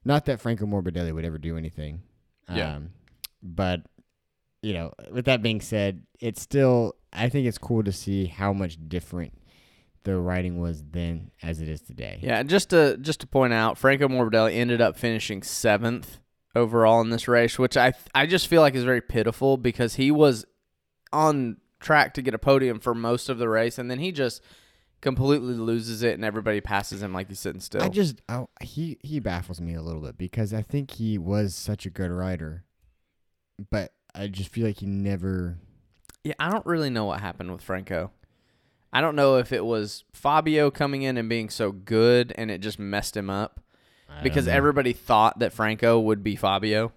[0.05, 2.03] not that Franco Morbidelli would ever do anything.
[2.53, 2.77] Yeah.
[2.77, 2.91] Um,
[3.43, 3.81] but
[4.63, 8.53] you know, with that being said, it's still I think it's cool to see how
[8.53, 9.33] much different
[10.05, 12.19] the writing was then as it is today.
[12.23, 16.19] Yeah, just to just to point out, Franco Morbidelli ended up finishing seventh
[16.55, 20.11] overall in this race, which I I just feel like is very pitiful because he
[20.11, 20.45] was
[21.13, 24.43] on track to get a podium for most of the race, and then he just
[25.01, 27.83] completely loses it, and everybody passes him like he's sitting still.
[27.83, 31.55] I just I, he he baffles me a little bit because I think he was
[31.55, 32.65] such a good rider,
[33.71, 35.59] but I just feel like he never.
[36.25, 38.11] yeah, I don't really know what happened with Franco.
[38.93, 42.63] I don't know if it was Fabio coming in and being so good and it
[42.63, 43.61] just messed him up
[44.09, 44.53] I because know.
[44.55, 46.93] everybody thought that Franco would be Fabio,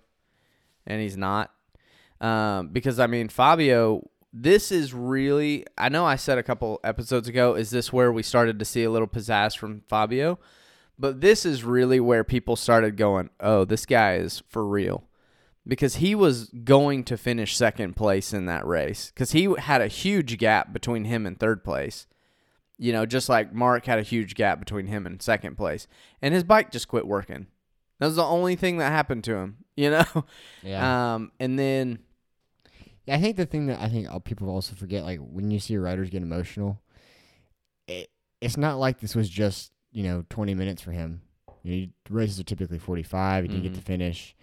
[0.87, 1.51] and he's not.
[2.21, 5.65] Um, because I mean, Fabio, this is really.
[5.77, 8.83] I know I said a couple episodes ago, is this where we started to see
[8.83, 10.39] a little pizzazz from Fabio?
[11.01, 15.03] But this is really where people started going, oh, this guy is for real.
[15.67, 19.11] Because he was going to finish second place in that race.
[19.11, 22.05] Because he had a huge gap between him and third place.
[22.77, 25.87] You know, just like Marc had a huge gap between him and second place.
[26.21, 27.47] And his bike just quit working.
[27.97, 30.25] That was the only thing that happened to him, you know?
[30.61, 31.15] yeah.
[31.15, 31.99] Um, and then,
[33.11, 35.77] I think the thing that I think uh, people also forget, like when you see
[35.77, 36.81] riders get emotional,
[37.87, 41.21] it, it's not like this was just you know twenty minutes for him.
[41.63, 43.43] You know, races are typically forty five.
[43.43, 43.85] He didn't get to Mhm.
[43.85, 44.35] finish.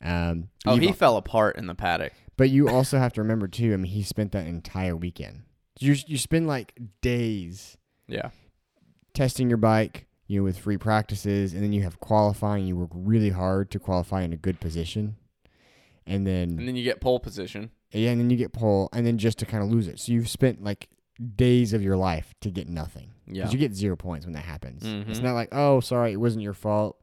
[0.00, 2.12] Um, oh, he fell apart in the paddock.
[2.36, 3.72] but you also have to remember too.
[3.72, 5.42] I mean, he spent that entire weekend.
[5.78, 7.76] You you spend like days
[8.08, 8.30] Yeah.
[9.14, 12.66] testing your bike, you know, with free practices, and then you have qualifying.
[12.66, 15.16] You work really hard to qualify in a good position,
[16.06, 17.70] and then And then you get pole position.
[17.92, 20.00] Yeah, and then you get pole, and then just to kind of lose it.
[20.00, 20.88] So you've spent like
[21.36, 23.10] days of your life to get nothing.
[23.26, 23.48] Yeah.
[23.50, 24.82] you get zero points when that happens.
[24.84, 25.22] It's Mhm.
[25.22, 26.98] not like, oh, sorry, it wasn't your fault.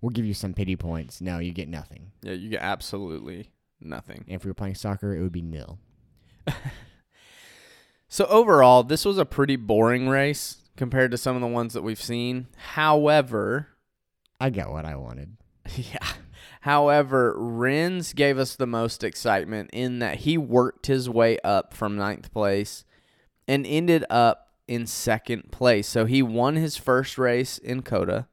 [0.00, 1.20] We'll give you some pity points.
[1.20, 2.10] No, you get nothing.
[2.22, 4.24] Yeah, you get absolutely nothing.
[4.26, 5.78] And if we were playing soccer, it would be nil.
[8.08, 11.80] So overall, this was a pretty boring race compared to some of the ones that
[11.82, 12.46] we've seen.
[12.74, 13.68] However,
[14.38, 15.36] I got what I wanted.
[15.76, 16.06] yeah.
[16.62, 21.96] However, Rins gave us the most excitement in that he worked his way up from
[21.96, 22.84] ninth place
[23.48, 25.88] and ended up in second place.
[25.88, 28.28] So he won his first race in COTA,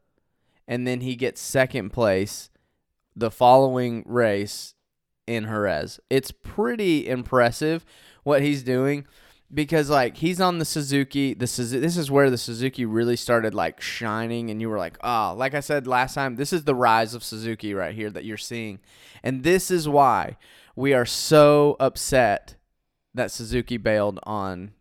[0.68, 2.52] and then he gets second place
[3.16, 4.76] the following race
[5.26, 6.00] in Jerez.
[6.12, 7.84] It's pretty impressive
[8.22, 9.08] what he's doing
[9.54, 11.34] because like he's on the Suzuki.
[11.34, 14.98] The Suzu- this is where the Suzuki really started like shining, and you were like,
[15.02, 18.26] ah, like I said last time, this is the rise of Suzuki right here that
[18.26, 18.80] you're seeing,
[19.24, 20.38] and this is why
[20.76, 22.56] we are so upset
[23.14, 24.72] that Suzuki bailed on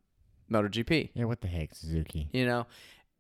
[0.50, 1.10] MotoGP.
[1.14, 2.28] Yeah, what the heck, Suzuki?
[2.32, 2.66] You know,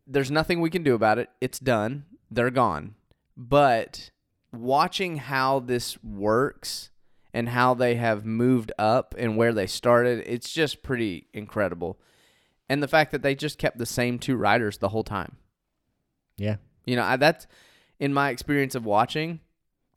[0.06, 1.30] there's nothing we can do about it.
[1.40, 2.04] It's done.
[2.30, 2.94] They're gone.
[3.36, 4.10] But
[4.52, 6.90] watching how this works
[7.34, 11.98] and how they have moved up and where they started, it's just pretty incredible.
[12.68, 15.36] And the fact that they just kept the same two riders the whole time.
[16.36, 17.46] Yeah, You know, I, that's
[17.98, 19.40] in my experience of watching,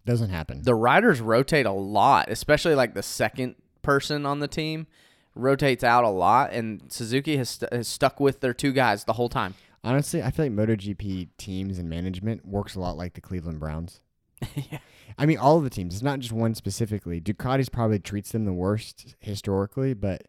[0.05, 0.63] doesn't happen.
[0.63, 4.87] the riders rotate a lot, especially like the second person on the team
[5.35, 9.13] rotates out a lot and Suzuki has, st- has stuck with their two guys the
[9.13, 9.53] whole time.
[9.83, 14.01] Honestly, I feel like MotoGP teams and management works a lot like the Cleveland Browns.
[14.55, 14.79] yeah.
[15.17, 15.93] I mean, all of the teams.
[15.93, 17.19] It's not just one specifically.
[17.21, 20.27] Ducati's probably treats them the worst historically, but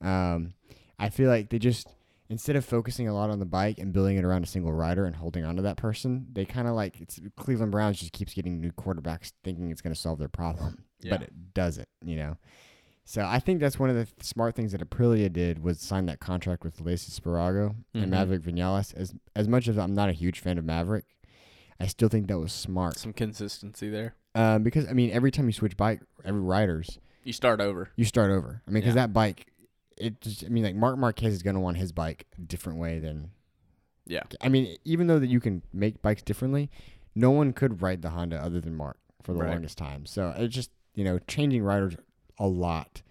[0.00, 0.54] um,
[0.98, 1.88] I feel like they just
[2.28, 5.04] instead of focusing a lot on the bike and building it around a single rider
[5.04, 8.34] and holding on to that person, they kind of like it's Cleveland Browns just keeps
[8.34, 11.88] getting new quarterbacks thinking it's going to solve their problem, but it doesn't.
[12.04, 12.36] You know.
[13.06, 16.06] So I think that's one of the th- smart things that Aprilia did was sign
[16.06, 18.02] that contract with Aleix Espargaro Mhm.
[18.02, 18.94] and Maverick Vinales.
[18.94, 21.04] As as much as I'm not a huge fan of Maverick,
[21.84, 22.96] I still think that was smart.
[22.98, 24.14] Some consistency there.
[24.34, 27.90] Um, because I mean, every time you switch bike, every riders, You start over.
[27.96, 28.62] you start over.
[28.66, 29.02] I mean, because Yeah.
[29.06, 29.46] that bike,
[29.98, 32.98] it just, I mean, like Marc Marquez is gonna want his bike a different way
[32.98, 33.30] than.
[34.06, 34.22] Yeah.
[34.40, 36.70] I mean, even though that you can make bikes differently,
[37.14, 39.50] no one could ride the Honda other than Marc for the Right.
[39.50, 40.06] longest time.
[40.06, 41.96] So it's just you know changing riders
[42.38, 43.02] a lot.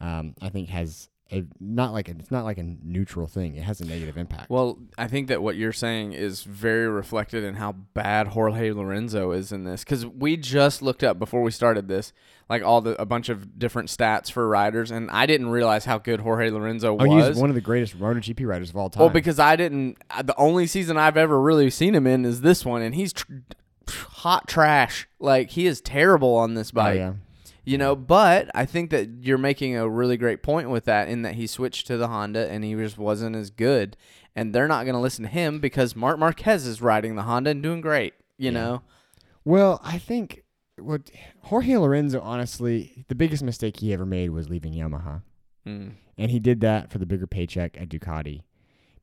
[0.00, 3.56] Um, I think has a not like a, it's not like a neutral thing.
[3.56, 4.50] It has a negative impact.
[4.50, 9.32] Well, I think that what you're saying is very reflected in how bad Jorge Lorenzo
[9.32, 12.12] is in this because we just looked up before we started this,
[12.50, 15.98] like all the a bunch of different stats for riders, and I didn't realize how
[15.98, 17.28] good Jorge Lorenzo oh, was.
[17.28, 19.00] he's one of the greatest MotoGP riders of all time.
[19.00, 19.96] well, because I didn't.
[20.22, 23.32] The only season I've ever really seen him in is this one, and he's tr-
[23.88, 25.08] hot trash.
[25.18, 26.96] Like he is terrible on this oh, bike.
[26.96, 27.14] yeah.
[27.66, 31.22] You know, but I think that you're making a really great point with that in
[31.22, 33.96] that he switched to the Honda and he just wasn't as good.
[34.36, 37.50] And they're not going to listen to him because Marc Marquez is riding the Honda
[37.50, 38.50] and doing great, you Yeah.
[38.50, 38.82] know?
[39.44, 40.42] Well, I think
[40.76, 41.10] what
[41.44, 45.22] Jorge Lorenzo, honestly, the biggest mistake he ever made was leaving Yamaha,
[45.66, 45.92] Mm.
[46.18, 48.42] and he did that for the bigger paycheck at Ducati.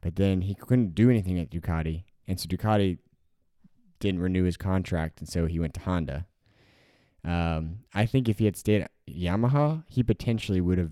[0.02, 2.97] But then he couldn't do anything at Ducati, and so Ducati
[4.00, 6.26] didn't renew his contract, and so he went to Honda.
[7.24, 10.92] Um, I think if he had stayed at Yamaha, he potentially would have.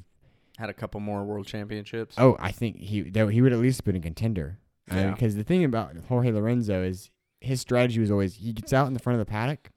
[0.58, 2.16] Had a couple more world championships.
[2.18, 4.60] Oh, I think he that he would at least have been a contender.
[4.92, 5.12] Yeah.
[5.12, 8.94] Because the thing about Jorge Lorenzo is his strategy was always he gets out in
[8.94, 9.70] the front of the paddock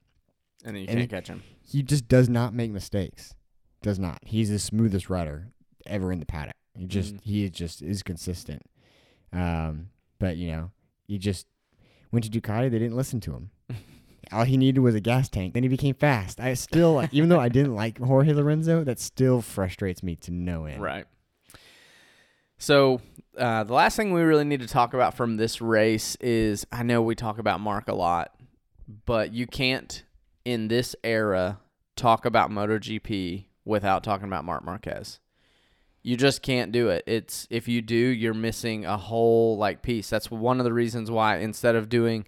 [0.64, 1.42] and then you and can't catch him.
[1.64, 3.34] he just does not make mistakes.
[3.82, 4.18] Does not.
[4.24, 5.52] He's the smoothest rider
[5.86, 6.56] ever in the paddock.
[6.76, 7.20] He just Mhm.
[7.22, 8.62] he just is consistent.
[9.32, 10.70] Um, but you know,
[11.06, 11.46] he just
[12.10, 12.70] went to Ducati.
[12.70, 13.50] They didn't listen to him.
[14.32, 15.54] All he needed was a gas tank.
[15.54, 16.40] Then he became fast.
[16.40, 20.64] I still, even though I didn't like Jorge Lorenzo, that still frustrates me to no
[20.66, 20.82] end.
[20.82, 21.06] Right.
[22.58, 23.00] So
[23.36, 26.82] uh, the last thing we really need to talk about from this race is I
[26.82, 28.34] know we talk about Marc a lot,
[29.04, 30.04] but you can't
[30.44, 31.58] in this era
[31.96, 35.18] talk about MotoGP without talking about Marc Marquez.
[36.02, 37.04] You just can't do it.
[37.06, 40.10] It's if you do, you're missing a whole like piece.
[40.10, 42.26] That's one of the reasons why instead of doing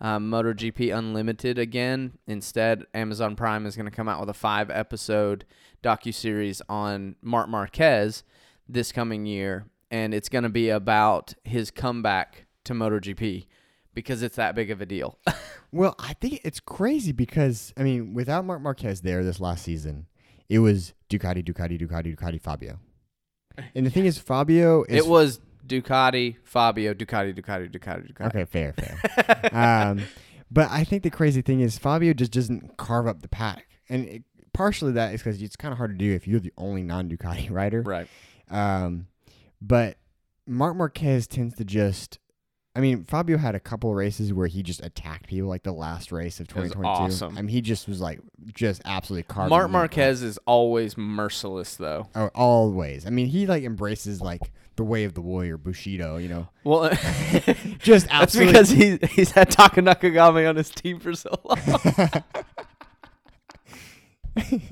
[0.00, 4.70] um, MotoGP Unlimited again, instead Amazon Prime is going to come out with a five
[4.70, 5.44] episode
[5.82, 8.22] docu series on Marc Marquez
[8.68, 13.46] this coming year, and it's going to be about his comeback to MotoGP
[13.94, 15.18] because it's that big of a deal.
[15.70, 20.06] Well, I think it's crazy because I mean, without Marc Marquez there this last season,
[20.48, 22.78] it was Ducati, Ducati, Ducati, Ducati, Fabio.
[23.74, 28.26] And the thing is, Fabio is it was Ducati, Fabio, Ducati, Ducati, Ducati, Ducati.
[28.26, 29.50] okay, fair, fair.
[29.52, 30.02] um,
[30.50, 34.04] but I think the crazy thing is Fabio just doesn't carve up the paddock, and
[34.08, 36.82] it, partially that is because it's kind of hard to do if you're the only
[36.82, 37.82] non-Ducati rider.
[37.82, 38.08] Right.
[38.50, 39.06] Um,
[39.60, 39.98] but
[40.46, 42.18] Marc Marquez tends to just.
[42.76, 45.72] I mean, Fabio had a couple of races where he just attacked people, like the
[45.72, 46.88] last race of It was 2022.
[47.24, 47.36] awesome.
[47.36, 48.20] I mean, he just was like,
[48.54, 49.50] just absolutely carving.
[49.50, 49.70] Marc.
[49.70, 52.06] Marquez is always merciless, though.
[52.14, 53.04] Oh, always.
[53.04, 56.16] I mean, he like embraces like the way of the warrior, Bushido.
[56.16, 56.88] You know, Well,
[57.78, 58.52] just that's absolutely.
[58.52, 61.58] because he he's had Taka Nakagami on his team for so long.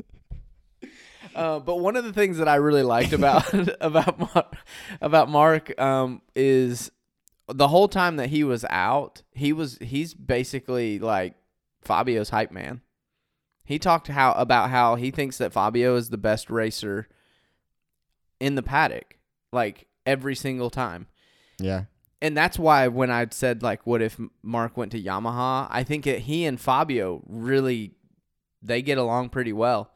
[1.34, 4.56] Uh, but one of the things that I really liked about about Marc,
[5.02, 6.90] about Marc um, is
[7.46, 11.34] the whole time that he was out, he was he's basically like
[11.82, 12.80] Fabio's hype man.
[13.64, 17.06] He talked how about how he thinks that Fabio is the best racer
[18.40, 19.18] in the paddock,
[19.52, 21.06] like every single time.
[21.58, 21.84] yeah,
[22.22, 25.66] And that's why when I said like, what if Marc went to Yamaha?
[25.70, 27.92] I think that he and Fabio really
[28.62, 29.90] they get along pretty well,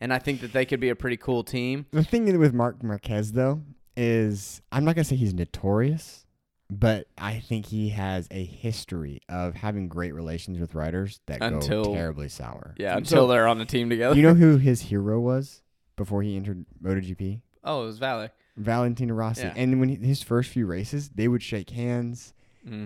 [0.00, 1.86] and I think that they could be a pretty cool team.
[1.92, 3.62] the thing with Marc Marquez though
[3.96, 6.26] is I'm not gonna say he's notorious,
[6.70, 11.84] but I think he has a history of having great relations with riders that Until-
[11.84, 12.74] go terribly sour.
[12.78, 14.14] Yeah, until they're on the team together.
[14.16, 15.62] you know who his hero was
[15.96, 17.40] before he entered MotoGP?
[17.64, 18.30] oh, it was Valley.
[18.56, 19.42] Valentino Rossi.
[19.42, 19.54] Yeah.
[19.56, 22.34] And when he, his first few races, they would shake hands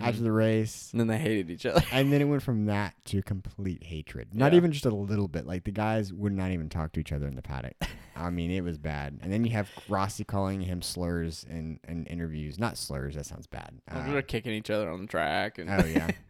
[0.03, 0.91] after the race.
[0.93, 1.83] And then they hated each other.
[1.91, 4.33] And then it went from that to complete hatred.
[4.33, 4.59] Not Yeah.
[4.59, 5.47] even just a little bit.
[5.47, 7.75] Like the guys would not even talk to each other in the paddock.
[8.15, 9.19] I mean, it was bad.
[9.21, 12.57] And then you have Rossi calling him slurs in, in interviews.
[12.59, 13.17] Not slurs.
[13.17, 13.75] That sounds bad.
[13.91, 15.59] Uh, They're kicking each other on the track.
[15.59, 16.11] And oh yeah.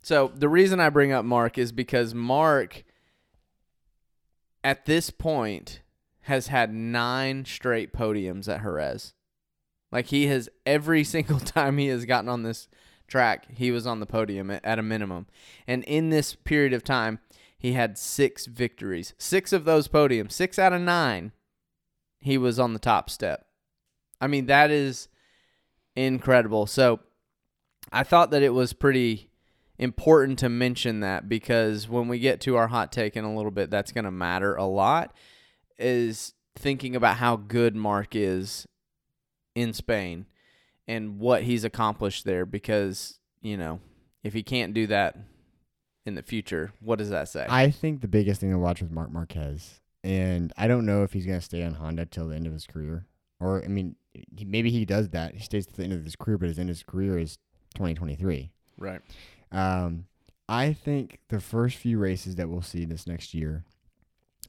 [0.00, 2.84] So the reason I bring up Marc is because Marc,
[4.62, 5.80] at this point,
[6.28, 9.14] has had nine straight podiums at Jerez.
[9.90, 12.68] Like he has every single time he has gotten on this
[13.06, 15.26] track, he was on the podium at, a minimum.
[15.66, 17.18] And in this period of time,
[17.56, 19.14] he had six victories.
[19.16, 21.32] Six of those podiums, six out of nine,
[22.20, 23.46] he was on the top step.
[24.20, 25.08] I mean, that is
[25.96, 26.66] incredible.
[26.66, 27.00] So
[27.90, 29.30] I thought that it was pretty
[29.78, 33.50] important to mention that because when we get to our hot take in a little
[33.50, 35.14] bit, that's going to matter a lot.
[35.78, 38.66] Is thinking about how good Marc is
[39.54, 40.26] in Spain
[40.86, 43.80] and what he's accomplished there because, you know,
[44.24, 45.16] if he can't do that
[46.04, 47.46] in the future, what does that say?
[47.48, 51.12] I think the biggest thing to watch with Marc Marquez, and I don't know if
[51.12, 53.06] he's going to stay on Honda till the end of his career.
[53.40, 55.34] Or, I mean, he, maybe he does that.
[55.34, 57.38] He stays to the end of his career, but his end of his career is
[57.74, 58.50] 2023.
[58.78, 59.00] right.
[59.52, 60.06] Um,
[60.48, 63.64] I think the first few races that we'll see this next year,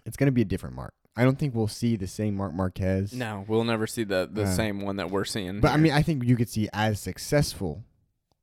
[0.05, 0.93] it's going to be a different Marc.
[1.19, 3.11] I don't think we'll see the same Marc Marquez.
[3.13, 5.59] No, we'll never see the the Uh, same one that we're seeing.
[5.59, 7.83] But I mean, I think you could see as successful.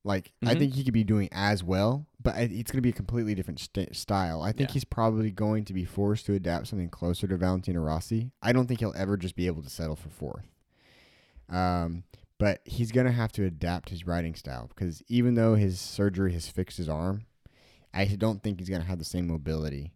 [0.05, 0.59] Like, I Mhm.
[0.59, 3.59] think he could be doing as well, but it's going to be a completely different
[3.59, 4.41] st- style.
[4.41, 4.75] I think Yeah.
[4.75, 8.31] he's probably going to be forced to adapt something closer to Valentino Rossi.
[8.41, 10.47] I don't think he'll ever just be able to settle for fourth.
[11.49, 12.05] Um,
[12.39, 16.33] but he's going to have to adapt his riding style because even though his surgery
[16.35, 17.27] has fixed his arm,
[17.95, 19.93] I don't think he's going to have the same mobility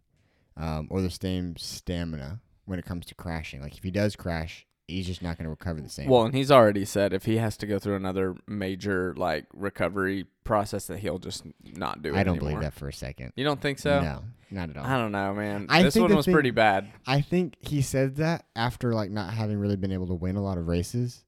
[0.57, 3.61] um, or the same stamina when it comes to crashing.
[3.61, 6.09] Like, if he does crash, he's just not going to recover the same.
[6.09, 10.25] Well, and he's already said if he has to go through another major like recovery
[10.43, 12.17] process, that he'll just not do it.
[12.17, 12.49] I don't anymore.
[12.59, 13.33] believe that for a second.
[13.35, 14.01] You don't think so?
[14.01, 14.85] No, not at all.
[14.85, 15.67] I don't know, man.
[15.69, 16.91] I this one was thing- pretty bad.
[17.07, 20.43] I think he said that after like not having really been able to win a
[20.43, 21.23] lot of races,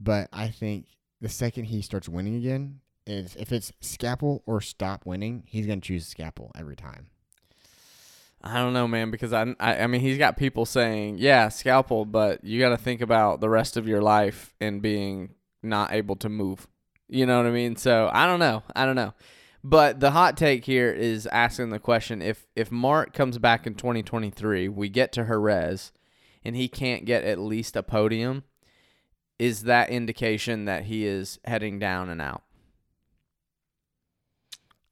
[0.00, 0.86] but I think
[1.20, 5.80] the second he starts winning again, is if it's scalpel or stop winning, he's gonna
[5.80, 7.08] choose scalpel every time.
[8.44, 12.04] I don't know, man, because I, I, I mean, he's got people saying, yeah, scalpel,
[12.04, 16.16] but you got to think about the rest of your life and being not able
[16.16, 16.66] to move.
[17.08, 17.76] You know what I mean?
[17.76, 18.64] So I don't know.
[18.74, 19.14] I don't know.
[19.62, 23.74] But the hot take here is asking the question: if if Marc comes back in
[23.74, 25.92] 2023, we get to Jerez,
[26.44, 28.42] and he can't get at least a podium,
[29.38, 32.42] is that indication that he is heading down and out?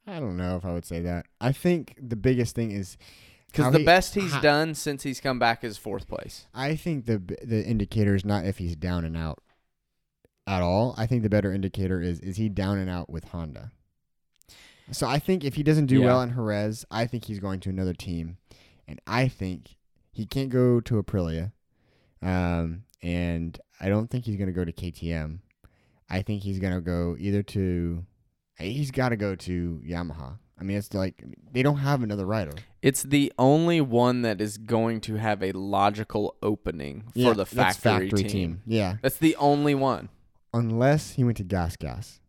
[0.06, 1.26] I don't know if I would say that.
[1.40, 2.96] I think the biggest thing is
[3.52, 6.46] Because the he- best he's how- done since he's come back is fourth place.
[6.54, 9.42] I think the the indicator is not if he's down and out
[10.46, 10.94] at all.
[10.96, 13.72] I think the better indicator is is he down and out with Honda.
[14.92, 16.06] So I think if he doesn't do Yeah.
[16.06, 18.38] well in Jerez, I think he's going to another team,
[18.88, 19.76] and I think
[20.10, 21.52] he can't go to Aprilia,
[22.20, 25.40] um, and I don't think he's going to go to KTM.
[26.08, 28.04] I think he's going to go either to,
[28.58, 30.38] he's got to go to Yamaha.
[30.60, 32.52] I mean, it's like they don't have another rider.
[32.82, 37.44] It's the only one that is going to have a logical opening for Yeah, the
[37.46, 38.62] that's factory, team.
[38.66, 40.08] Yeah, That's the only one.
[40.52, 42.20] unless he went to Gas Gas.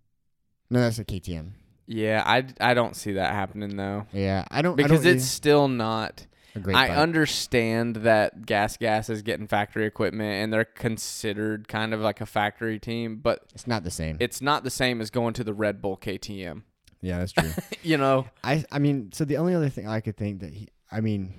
[0.70, 1.52] No, that's a KTM.
[1.88, 4.06] Yeah, I, I don't see that happening though.
[4.14, 6.26] Yeah, I don't I Because don't it's still not.
[6.56, 6.92] I bike.
[6.92, 12.26] understand that Gas Gas is getting factory equipment and they're considered kind of like a
[12.26, 14.18] factory team, but It's not the same.
[14.20, 16.64] it's not the same as going to the Red Bull KTM.
[17.02, 17.50] Yeah, that's true.
[17.84, 18.28] You know?
[18.44, 21.34] I I mean, so the only other thing I could think that he, I mean,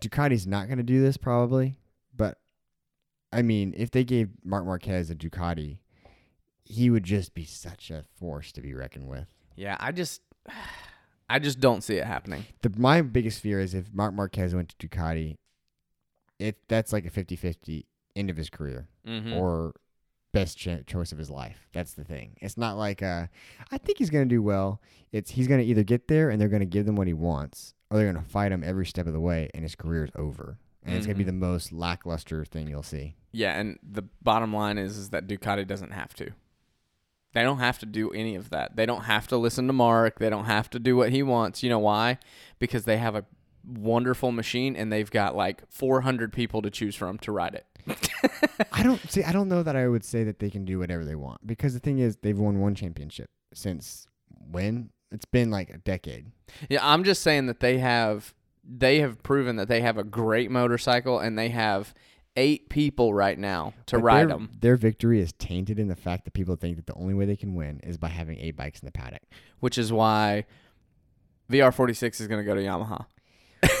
[0.00, 1.76] Ducati's not going to do this probably,
[2.16, 2.38] but
[3.32, 5.78] I mean, if they gave Marc Marquez a Ducati,
[6.64, 9.26] he would just be such a force to be reckoned with.
[9.56, 10.22] Yeah, I just
[11.28, 12.44] I just don't see it happening.
[12.60, 15.36] The my biggest fear is if Marc Marquez went to Ducati,
[16.38, 18.88] it that's like a 50-50 end of his career.
[19.06, 19.32] Mm-hmm.
[19.32, 19.74] or
[20.32, 21.68] best ch- choice of his life.
[21.72, 22.36] That's the thing.
[22.40, 23.26] It's not like uh,
[23.70, 24.80] I think he's gonna do well.
[25.12, 27.98] It's he's gonna either get there and they're gonna give them what he wants, or
[27.98, 30.58] they're gonna fight him every step of the way, and his career is over.
[30.84, 31.26] And it's gonna be Mhm.
[31.28, 33.14] the most lackluster thing you'll see.
[33.30, 36.30] Yeah, and the bottom line is is that Ducati doesn't have to.
[37.34, 38.76] They don't have to do any of that.
[38.76, 40.18] They don't have to listen to Marc.
[40.18, 41.62] They don't have to do what he wants.
[41.62, 42.18] You know why?
[42.58, 43.24] Because they have a
[43.64, 47.64] wonderful machine and they've got like 400 people to choose from to ride it.
[48.72, 49.22] I don't see.
[49.24, 51.74] I don't know that I would say that they can do whatever they want because
[51.74, 54.06] the thing is they've won one championship since
[54.50, 54.90] when?
[55.10, 56.32] It's been like a decade.
[56.70, 60.50] Yeah, I'm just saying that they have they have proven that they have a great
[60.50, 61.92] motorcycle and they have
[62.36, 65.96] eight people right now to But ride their, them, Their victory is tainted in the
[65.96, 68.56] fact that people think that the only way they can win is by having eight
[68.56, 69.20] bikes in the paddock.
[69.60, 70.46] which is why
[71.50, 73.04] VR46 is going to go to Yamaha.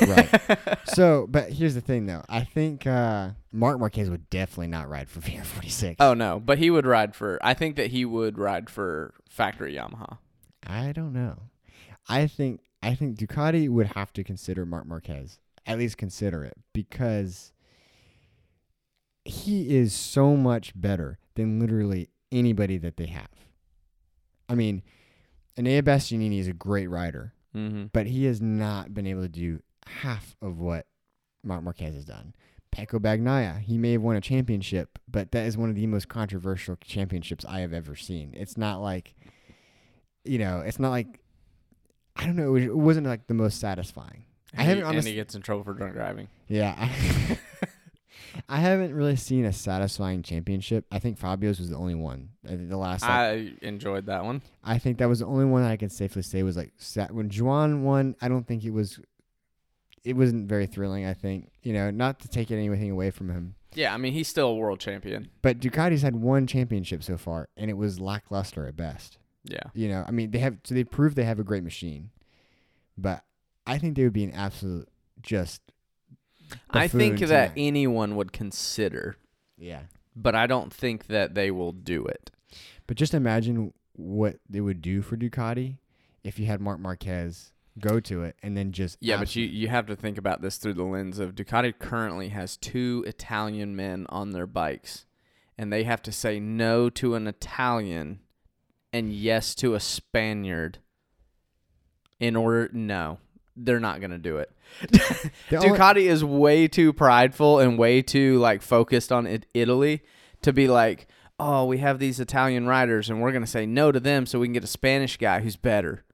[0.08, 0.78] Right.
[0.84, 2.22] so, but here's the thing, though.
[2.28, 5.96] I think uh, Marc Marquez would definitely not ride for VR46.
[6.00, 7.38] Oh no, but he would ride for.
[7.42, 10.18] I think that he would ride for factory Yamaha.
[10.66, 11.38] I don't know.
[12.08, 15.38] I think I think Ducati would have to consider Marc Marquez.
[15.66, 17.52] At least consider it because
[19.24, 23.28] he is so much better than literally anybody that they have.
[24.48, 24.82] I mean,
[25.56, 27.84] Enea Bastianini is a great rider, Mm-hmm.
[27.92, 30.86] but he has not been able to do half of what
[31.44, 32.34] Marc Marquez has done.
[32.74, 36.08] Pecco Bagnaia, he may have won a championship, but that is one of the most
[36.08, 38.32] controversial championships I have ever seen.
[38.34, 39.14] It's not like,
[40.24, 41.20] you know, it's not like,
[42.16, 44.24] I don't know, it was- it wasn't like the most satisfying.
[44.56, 46.28] I haven't and he honestly, gets in trouble for drunk driving.
[46.48, 47.38] yeah, I,
[48.48, 50.86] I haven't really seen a satisfying championship.
[50.90, 52.30] I think Fabio's was the only one.
[52.42, 54.40] The last, I enjoyed that one.
[54.64, 57.28] I think that was the only one I can safely say was like sat when
[57.30, 58.14] Juan won.
[58.22, 58.98] I don't think it was.
[60.04, 61.06] It wasn't very thrilling.
[61.06, 64.28] I think you know not to take anything away from him, Yeah, I mean he's
[64.28, 65.28] still a world champion.
[65.42, 69.18] but Ducati's had one championship so far, and it was lackluster at best.
[69.44, 69.64] Yeah.
[69.74, 72.10] You know, I mean they have so they proved they have a great machine,
[72.98, 73.24] but
[73.66, 74.88] I think they would be an absolute
[75.22, 75.62] just.
[76.70, 77.52] I think that tonight.
[77.56, 79.16] anyone would consider,
[79.56, 79.82] yeah,
[80.14, 82.30] but I don't think that they will do it.
[82.86, 85.78] but just imagine what they would do for Ducati
[86.24, 89.68] if you had Marc Marquez go to it and then just Yeah, but you, you
[89.68, 94.06] have to think about this through the lens of Ducati currently has two Italian men
[94.08, 95.06] on their bikes,
[95.56, 98.20] and they have to say no to an Italian
[98.92, 100.78] and yes to a Spaniard
[102.20, 102.70] in order.
[102.72, 103.18] No,
[103.56, 104.50] they're not going to do it.
[105.50, 110.02] The only- Ducati is way too prideful and way too like focused on it, Italy
[110.40, 111.06] to be like,
[111.38, 114.38] oh, we have these Italian riders and we're going to say no to them so
[114.38, 116.04] we can get a Spanish guy who's better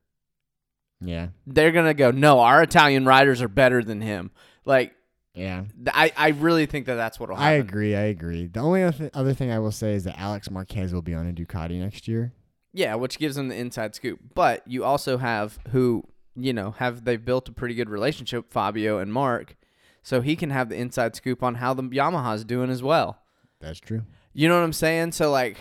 [1.01, 4.31] yeah, they're gonna go no our italian riders are better than him
[4.65, 4.95] like
[5.35, 5.65] yeah.
[5.89, 7.49] i, I really think that that's what'll happen.
[7.49, 7.95] I agree.
[7.95, 8.47] I agree.
[8.49, 11.29] The only other, other thing I will say is that Alex Marquez will be on
[11.29, 12.33] a Ducati next year.
[12.73, 16.05] yeah which gives them the inside scoop but you also have who
[16.39, 19.57] you know, have they've built a pretty good relationship, Fabio and Marc,
[20.03, 23.19] so he can have the inside scoop on how the Yamaha's doing as well.
[23.61, 24.03] That's true.
[24.33, 25.13] You know what I'm saying?
[25.13, 25.57] So like,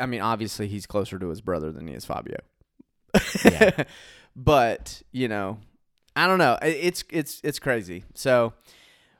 [0.00, 2.38] I mean, obviously he's closer to his brother than he is Fabio.
[3.44, 3.84] Yeah.
[4.36, 5.58] but you know,
[6.14, 6.58] I don't know.
[6.62, 8.04] It's it's it's crazy.
[8.14, 8.52] So,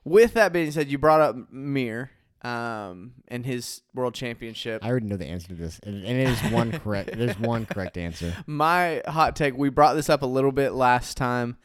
[0.05, 2.11] with that being said, you brought up Mir
[2.43, 4.85] um, and his world championship.
[4.85, 7.17] I already know the answer to this, and, and it is one correct.
[7.17, 8.35] There's one correct answer.
[8.47, 9.57] My hot take.
[9.57, 11.57] We brought this up a little bit last time.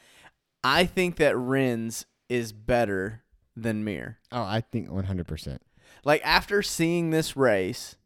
[0.64, 3.22] I think that Rins is better
[3.54, 4.18] than Mir.
[4.32, 5.26] Oh, I think 100.
[5.26, 5.62] percent
[6.04, 7.96] Like after seeing this race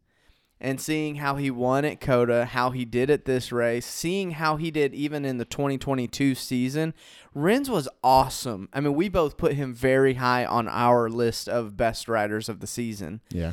[0.60, 4.56] and seeing how he won at COTA, how he did at this race, seeing how
[4.56, 6.94] he did even in the 2022 season,
[7.34, 8.68] Rins was awesome.
[8.72, 12.60] I mean, we both put him very high on our list of best riders of
[12.60, 13.20] the season.
[13.30, 13.52] Yeah.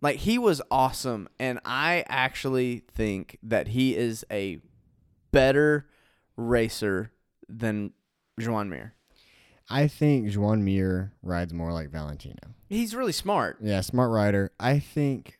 [0.00, 4.58] Like he was awesome and I actually think that he is a
[5.30, 5.86] better
[6.36, 7.12] racer
[7.48, 7.92] than
[8.36, 8.94] Juan Mir.
[9.70, 12.54] I think Juan Mir rides more like Valentino.
[12.68, 13.58] He's really smart.
[13.62, 14.50] Yeah, smart rider.
[14.58, 15.38] I think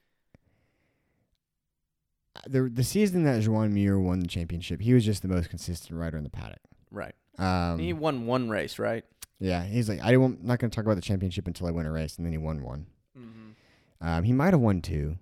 [2.46, 5.98] the the season that Juan Mir won the championship, he was just the most consistent
[5.98, 6.60] rider in the paddock.
[6.90, 7.14] Right.
[7.38, 9.04] Um, he won one race, right?
[9.42, 11.84] yeah, he's like, I won't, not going to talk about the championship until I win
[11.84, 12.86] a race, and then he won one.
[13.18, 14.06] Mm-hmm.
[14.06, 15.18] Um, he might have won two.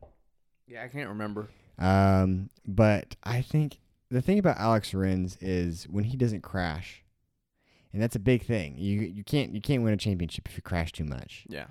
[0.67, 1.49] Yeah, I can't remember.
[1.79, 3.79] Um, but I think
[4.11, 7.03] the thing about Alex Rins is when he doesn't crash,
[7.95, 8.77] and that's a big thing.
[8.77, 11.47] You you can't you can't win a championship if you crash too much.
[11.49, 11.67] Yeah.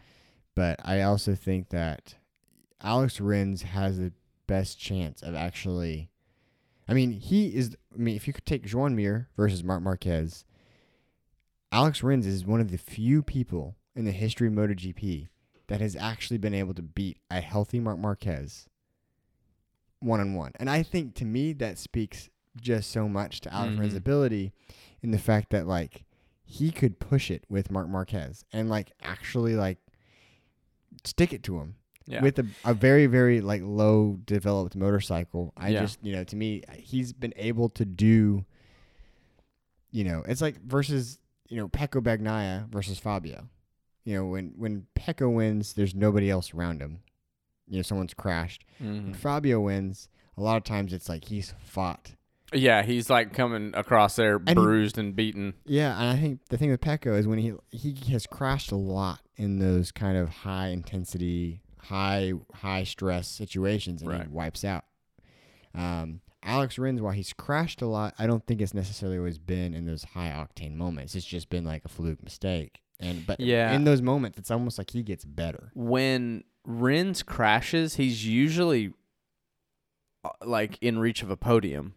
[0.56, 2.16] But I also think that
[2.82, 4.12] Alex Rins has the
[4.50, 6.10] best chance of actually.
[6.88, 7.78] I mean, he is.
[7.93, 10.43] I mean, if you could take Juan Mir versus Marc Marquez,
[11.72, 15.28] Alex Rins is one of the few people in the history of MotoGP
[15.68, 18.66] that has actually been able to beat a healthy Marc Marquez
[20.00, 20.54] one on one.
[20.60, 22.30] And I think to me that speaks
[22.60, 23.97] just so much to Alex Rins' Mhm.
[23.97, 24.52] ability
[25.02, 26.06] in the fact that like
[26.43, 29.78] he could push it with Marc Marquez and like actually like
[31.04, 31.76] stick it to him
[32.10, 32.22] Yeah.
[32.24, 35.53] with a, a very very like low developed motorcycle.
[35.55, 35.82] I Yeah.
[35.82, 38.45] just you know to me he's been able to do.
[39.91, 43.47] You know, it's like versus you know Pecco Bagnaia versus Fabio.
[44.05, 46.99] You know when when Pecco wins, there's nobody else around him.
[47.68, 48.66] You know someone's crashed.
[48.82, 49.03] Mhm.
[49.05, 52.16] When Fabio wins, a lot of times it's like he's fought.
[52.51, 55.53] Yeah, he's like coming across there he- bruised and beaten.
[55.66, 58.76] Yeah, and I think the thing with Pecco is when he he has crashed a
[58.76, 64.24] lot in those kind of high intensity, high high stress situations, and Right.
[64.24, 64.86] he wipes out.
[65.74, 69.74] Um, Alex Rins, while he's crashed a lot, I don't think it's necessarily always been
[69.74, 71.16] in those high octane moments.
[71.16, 72.82] It's just been like a fluke mistake.
[73.00, 73.74] And but Yeah.
[73.74, 75.72] in those moments, it's almost like he gets better.
[75.76, 78.94] When Rins crashes, he's usually
[80.24, 81.96] uh, like in reach of a podium,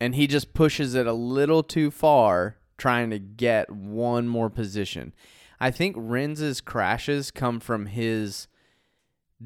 [0.00, 5.12] and he just pushes it a little too far, trying to get one more position.
[5.60, 8.48] I think Rins's crashes come from his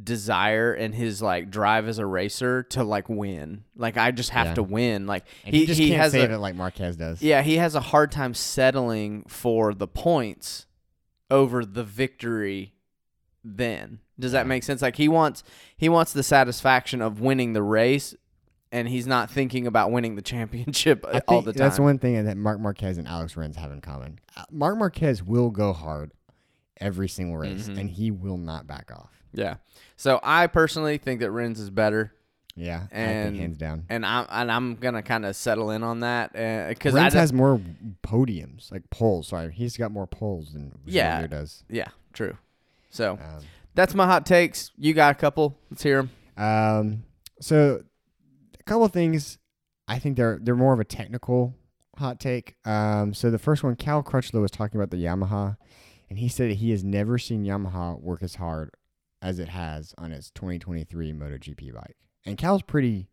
[0.00, 3.64] desire and his like drive as a racer to like win.
[3.76, 4.54] Like I just have Yeah.
[4.54, 5.06] to win.
[5.06, 7.22] Like And he, he just he can't has save a, it like Marquez does.
[7.22, 10.66] Yeah, he has a hard time settling for the points
[11.30, 12.74] over the victory
[13.44, 14.00] then.
[14.20, 14.82] Does that make sense?
[14.82, 15.42] Like he wants
[15.76, 18.14] he wants the satisfaction of winning the race
[18.70, 21.58] and he's not thinking about winning the championship all the time.
[21.58, 24.18] That's one thing that Marc Marquez and Alex Rins have in common.
[24.50, 26.12] Marc Marquez will go hard
[26.80, 27.78] every single race, Mhm.
[27.78, 29.17] and he will not back off.
[29.32, 29.56] Yeah.
[29.96, 32.12] So I personally think that Rins is better
[32.54, 33.84] Yeah, I And- think hands down.
[33.88, 37.08] and I'm and I'm going to kind of settle in on that uh, Rins I
[37.08, 37.60] don't- has more
[38.02, 39.28] podiums, like poles.
[39.28, 41.16] Sorry, he's got more poles than Yeah.
[41.20, 41.64] Xavier does.
[41.68, 42.36] yeah, true.
[42.90, 44.72] So, Um, that's my hot takes.
[44.76, 45.56] You got a couple?
[45.70, 46.10] Let's hear them.
[46.36, 47.04] Um,
[47.40, 47.82] so
[48.58, 49.38] a couple of things.
[49.86, 51.54] I think they're they're more of a technical
[51.96, 52.56] hot take.
[52.64, 55.56] Um, so the first one, Cal Crutchlow was talking about the Yamaha,
[56.10, 58.70] and he said he has never seen Yamaha work as hard
[59.20, 61.96] as it has on its 2023 MotoGP bike.
[62.24, 63.08] And Cal's pretty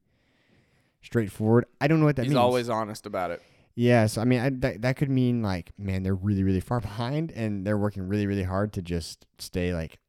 [1.01, 1.65] straightforward.
[1.79, 2.39] I don't know what that He's means.
[2.39, 3.41] He's always honest about it.
[3.75, 6.79] Yeah, so I mean, I, that that could mean like, man, they're really really far
[6.81, 9.99] behind, and they're working really really hard to just stay like,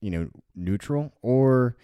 [0.00, 1.12] you know, neutral.
[1.22, 1.76] Or,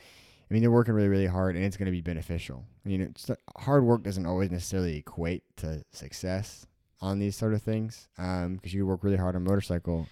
[0.50, 2.64] I mean, they're working really really hard, and it's going to be beneficial.
[2.84, 6.66] You know, it's, hard work doesn't always necessarily equate to success
[7.00, 10.06] on these sort of things, um, because you work really hard on a motorcycle,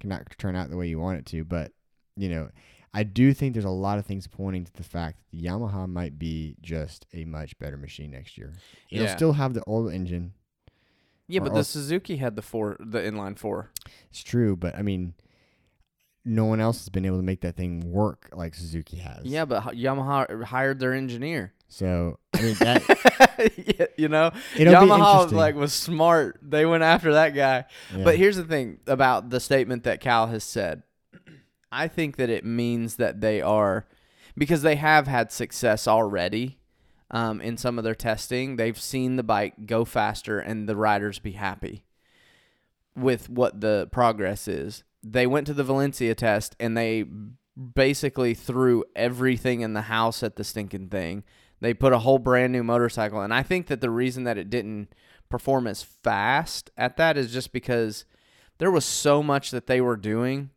[0.00, 1.44] cannot turn out the way you want it to.
[1.44, 1.72] But
[2.16, 2.48] you know,
[2.92, 5.88] I do think there's a lot of things pointing to the fact that the Yamaha
[5.88, 8.52] might be just a much better machine next year.
[8.90, 9.16] It'll Yeah.
[9.16, 10.32] still have the old engine.
[11.26, 13.70] Yeah, Or but the Suzuki had the four, the inline four.
[14.10, 15.14] It's true, but I mean,
[16.24, 19.24] no one else has been able to make that thing work like Suzuki has.
[19.24, 21.52] Yeah, but H- Yamaha hired their engineer.
[21.68, 25.38] So I mean, that Yeah, you know, it'll be Yamaha interesting.
[25.38, 26.38] like was smart.
[26.42, 27.64] They went after that guy.
[27.96, 28.04] Yeah.
[28.04, 30.82] But here's the thing about the statement that Cal has said.
[31.74, 33.86] I think that it means that they are
[34.36, 36.58] because they have had success already
[37.10, 38.56] um, in some of their testing.
[38.56, 41.84] They've seen the bike go faster and the riders be happy
[42.96, 44.84] with what the progress is.
[45.02, 47.04] They went to the Valencia test and they
[47.74, 51.24] basically threw everything in the house at the stinking thing.
[51.60, 54.50] They put a whole brand new motorcycle, and I think that the reason that it
[54.50, 54.88] didn't
[55.30, 58.04] perform as fast at that is just because
[58.58, 60.50] there was so much that they were doing.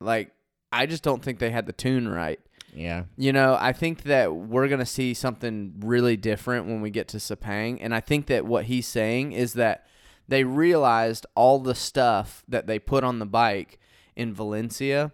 [0.00, 0.32] Like,
[0.72, 2.40] I just don't think they had the tune right.
[2.74, 6.90] yeah, You know, I think that we're going to see something really different when we
[6.90, 7.78] get to Sepang.
[7.80, 9.86] And I think that what he's saying is that
[10.28, 13.78] they realized all the stuff that they put on the bike
[14.14, 15.12] in Valencia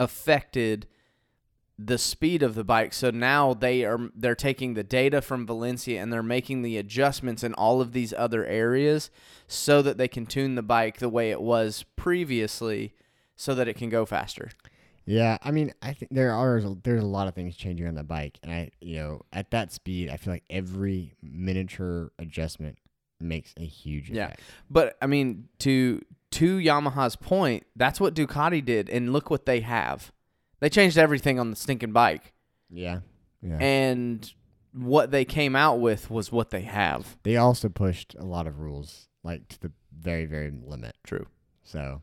[0.00, 0.86] affected
[1.78, 2.92] the speed of the bike.
[2.92, 7.44] So now they are they're taking the data from Valencia and they're making the adjustments
[7.44, 9.10] in all of these other areas
[9.46, 12.94] so that they can tune the bike the way it was previously
[13.38, 14.50] so that it can go faster.
[15.06, 15.38] yeah.
[15.42, 18.38] I mean, I think there are there's a lot of things changing on the bike,
[18.42, 22.76] and I, you know, at that speed, I feel like every miniature adjustment
[23.20, 24.26] makes a huge Yeah.
[24.26, 24.40] effect.
[24.68, 29.60] But I mean, to to Yamaha's point, that's what Ducati did, and look what they
[29.60, 30.12] have.
[30.60, 32.32] They changed everything on the stinking bike,
[32.68, 33.00] Yeah,
[33.40, 33.56] yeah.
[33.58, 34.30] and
[34.74, 37.16] what they came out with was what they have.
[37.22, 40.94] they also pushed a lot of rules, like to the very, very limit.
[41.04, 41.26] True.
[41.62, 42.02] So,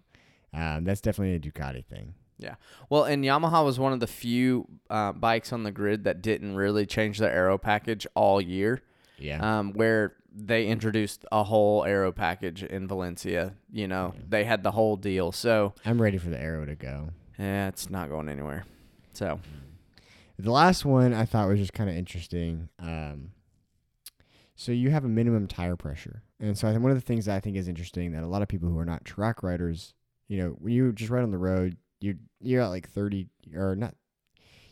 [0.56, 2.14] um, that's definitely a Ducati thing.
[2.38, 2.56] Yeah.
[2.90, 6.56] Well, and Yamaha was one of the few uh, bikes on the grid that didn't
[6.56, 8.82] really change their aero package all year.
[9.18, 9.60] Yeah.
[9.60, 13.54] um, where they introduced a whole aero package in Valencia.
[13.72, 15.32] You know, they had the whole deal.
[15.32, 17.10] So I'm ready for the aero to go.
[17.40, 18.66] yeah, it's not going anywhere.
[19.14, 19.40] So
[20.38, 22.68] The last one I thought was just kind of interesting.
[22.78, 23.32] Um,
[24.58, 27.26] so you have a minimum tire pressure, and so I think one of the things
[27.26, 29.94] that I think is interesting that a lot of people who are not track riders,
[30.28, 33.76] you know, when you just ride on the road, you you're at like 30 or
[33.76, 33.96] not.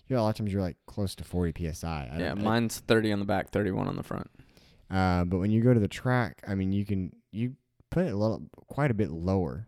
[0.07, 1.87] You know, a lot of times you're like close to 40 psi.
[2.11, 4.29] I yeah, don't- I- mine's thirty on the back, thirty-one on the front.
[4.89, 7.55] Uh, but when you go to the track, I mean, you can you
[7.89, 9.67] put it a little, quite a bit lower,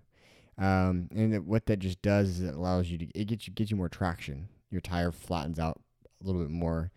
[0.57, 3.53] um, and it, what that just does is it allows you to it gets you
[3.53, 4.49] gets you more traction.
[4.71, 5.81] Your tire flattens out
[6.21, 6.91] a little bit more.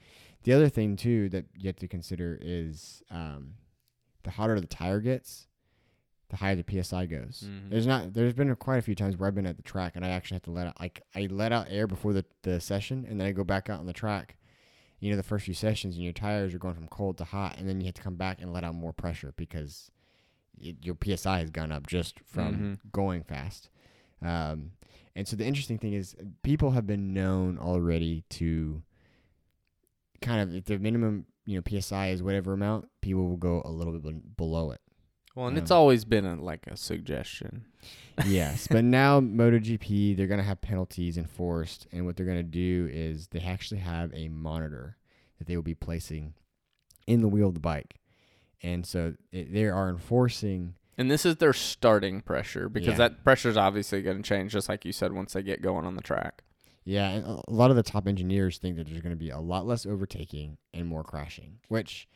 [0.44, 3.54] The other thing too that you have to consider is um,
[4.24, 5.46] the hotter the tire gets,
[6.30, 7.44] the higher the psi goes.
[7.46, 7.70] Mhm.
[7.70, 10.04] There's not there's been quite a few times where I've been at the track and
[10.04, 13.06] I actually have to let out like I let out air before the the session
[13.08, 14.36] and then I go back out on the track
[15.00, 17.56] you know the first few sessions and your tires are going from cold to hot
[17.58, 19.90] and then you have to come back and let out more pressure because
[20.60, 22.54] it, your psi has gone up just from
[22.84, 22.92] Mhm.
[22.92, 23.70] going fast
[24.20, 24.72] um,
[25.14, 28.82] and so the interesting thing is people have been known already to
[30.20, 33.70] kind of if the minimum you know psi is whatever amount people will go a
[33.70, 34.80] little bit below it
[35.38, 37.64] Well, and it's Um, always been a, like a suggestion.
[38.26, 43.28] yes, but now MotoGP they're gonna have penalties enforced, and what they're gonna do is
[43.28, 44.96] they actually have a monitor
[45.38, 46.34] that they will be placing
[47.06, 48.00] in the wheel of the bike,
[48.64, 50.74] and so it, they are enforcing.
[50.98, 53.08] And this is their starting pressure because Yeah.
[53.08, 55.86] that pressure is obviously going to change, just like you said, once they get going
[55.86, 56.42] on the track.
[56.84, 59.38] Yeah, and a lot of the top engineers think that there's going to be a
[59.38, 61.60] lot less overtaking and more crashing.
[61.68, 62.08] Which,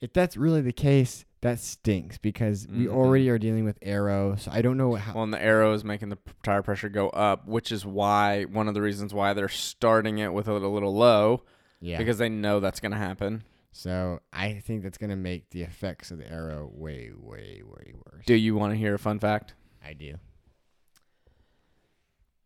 [0.00, 2.88] if that's really the case, that stinks because we Mhm.
[2.92, 4.34] already are dealing with aero.
[4.36, 5.14] So I don't know how.
[5.14, 8.66] Well, and the aero is making the tire pressure go up, which is why one
[8.66, 11.44] of the reasons why they're starting it with it a little low
[11.80, 13.44] yeah, because they know that's going to happen.
[13.72, 17.92] so I think that's going to make the effects of the aero way, way, way
[17.94, 18.24] worse.
[18.26, 19.54] Do you want to hear a fun fact?
[19.84, 20.14] I do.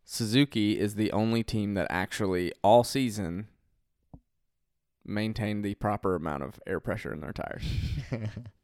[0.03, 3.47] Suzuki is the only team that actually all season
[5.05, 7.63] maintained the proper amount of air pressure in their tires.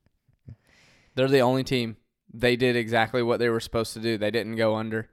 [1.16, 1.97] They're the only team.
[2.34, 4.18] They did exactly what they were supposed to do.
[4.18, 5.09] They didn't go under,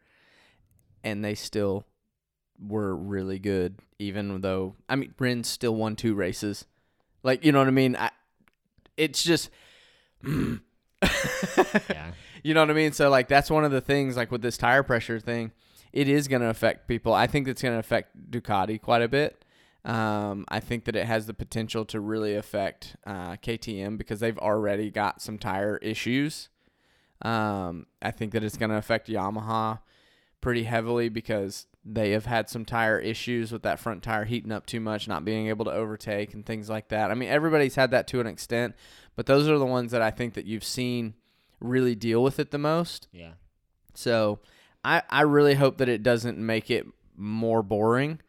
[1.05, 1.86] and they still
[2.59, 3.78] were really good.
[3.98, 6.66] Even though I mean, Rin still won two races.
[7.22, 7.96] Like you know what I mean?
[7.96, 8.11] I,
[8.96, 9.50] it's just.
[10.24, 10.53] yeah.
[12.44, 12.92] You know what I mean?
[12.92, 15.53] So like that's one of the things like with this tire pressure thing,
[15.92, 17.12] it is going to affect people.
[17.12, 19.41] I think it's going to affect Ducati quite a bit.
[19.84, 24.38] Um, I think that it has the potential to really affect uh, KTM because they've
[24.38, 26.48] already got some tire issues.
[27.22, 29.80] Um, I think that it's going to affect Yamaha
[30.40, 34.66] pretty heavily because they have had some tire issues with that front tire heating up
[34.66, 37.10] too much, not being able to overtake and things like that.
[37.10, 38.74] I mean, everybody's had that to an extent,
[39.16, 41.14] but those are the ones that I think that you've seen
[41.60, 43.08] really deal with it the most.
[43.12, 43.32] Yeah.
[43.94, 44.40] So
[44.84, 48.20] I, I really hope that it doesn't make it more boring.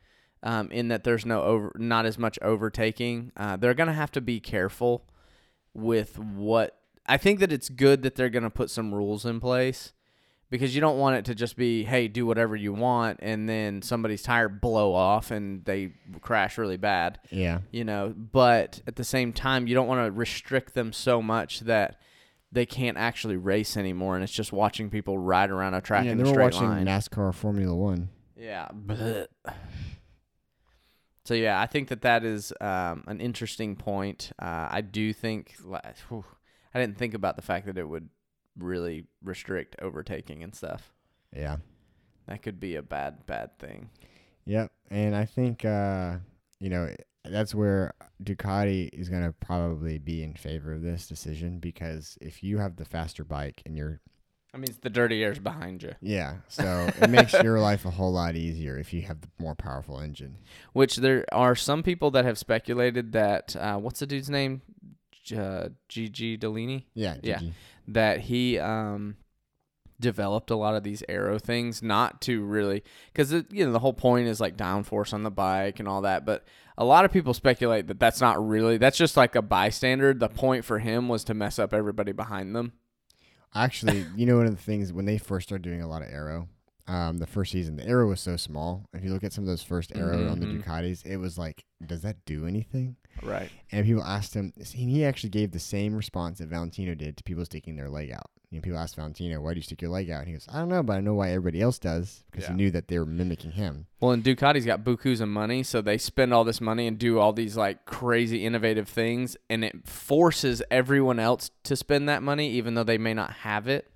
[0.44, 3.32] Um, in that there's no over, not as much overtaking.
[3.36, 5.06] Uh, they're gonna have to be careful
[5.74, 6.78] with what.
[7.06, 9.92] I think that it's good that they're gonna put some rules in place
[10.50, 13.82] because you don't want it to just be, hey, do whatever you want, and then
[13.82, 17.62] somebody's tire blow off and they crash really bad Yeah.
[17.72, 21.62] you know but at the same time you don't want to restrict them so much
[21.62, 22.00] that
[22.52, 26.12] they can't actually race anymore and it's just watching people ride around a track yeah,
[26.12, 28.10] in a straight watching line NASCAR Formula One.
[28.38, 28.68] yeah.
[31.26, 35.56] So yeah i think that that is um, an interesting point uh, i do think
[36.10, 36.26] whew,
[36.74, 38.10] i didn't think about the fact that it would
[38.58, 40.94] really restrict overtaking and stuff
[41.36, 41.58] Yeah.
[42.28, 43.90] that could be a bad bad thing
[44.46, 44.72] Yep.
[44.92, 46.18] And I think uh,
[46.60, 46.94] you know
[47.24, 52.44] that's where Ducati is going to probably be in favor of this decision because if
[52.44, 54.02] you have the faster bike and you're
[54.54, 57.90] i mean it's the dirty air's behind you yeah, so it makes your life a
[57.90, 60.38] whole lot easier if you have the more powerful engine.
[60.74, 64.62] Which there are some people that have speculated that uh, what's the dude's name,
[65.36, 67.18] uh, Gigi Dall'Igna, Yeah.
[67.24, 67.40] Yeah.
[67.88, 69.18] That he um,
[70.00, 73.94] developed a lot of these aero things, not to really, because you know the whole
[73.94, 76.46] point is like downforce on the bike and all that, but
[76.78, 78.78] a lot of people speculate that that's not really.
[78.78, 80.14] That's just like a bystander.
[80.14, 82.74] The point for him was to mess up everybody behind them.
[83.56, 86.10] Actually, you know one of the things when they first started doing a lot of
[86.10, 86.48] aero,
[86.88, 88.86] um, the first season, the aero was so small.
[88.94, 90.64] If you look at some of those first aero on the Mhm.
[90.64, 92.98] Ducatis, it was like, does that do anything?
[93.22, 93.50] Right.
[93.72, 97.24] And people asked him, and he actually gave the same response that Valentino did to
[97.24, 98.30] people sticking their leg out.
[98.54, 100.20] You know, people asked Valentino, why do you stick your leg out?
[100.20, 102.52] And he goes, I don't know, but I know why everybody else does because Yeah.
[102.52, 103.88] he knew that they were mimicking him.
[104.00, 107.18] Well, and Ducati's got bukus of money, so they spend all this money and do
[107.18, 112.52] all these like crazy innovative things, and it forces everyone else to spend that money,
[112.52, 113.90] even though they may not have it.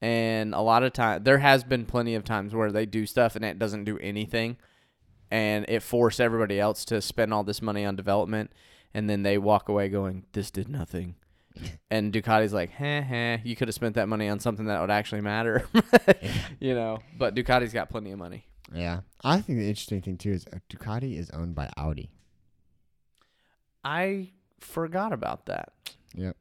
[0.00, 3.34] And a lot of time, there has been plenty of times where they do stuff
[3.34, 4.58] and it doesn't do anything,
[5.28, 8.52] and it forced everybody else to spend all this money on development,
[8.94, 11.16] and then they walk away going, "This did nothing."
[11.90, 14.90] And Ducati's like, heh heh, you could have spent that money on something that would
[14.90, 15.66] actually matter,
[16.60, 16.98] you know.
[17.16, 18.44] But Ducati's got plenty of money.
[18.72, 19.00] Yeah.
[19.24, 22.10] I think the interesting thing, too, is uh, Ducati is owned by Audi.
[23.84, 25.72] I forgot about that.
[26.14, 26.36] Yep.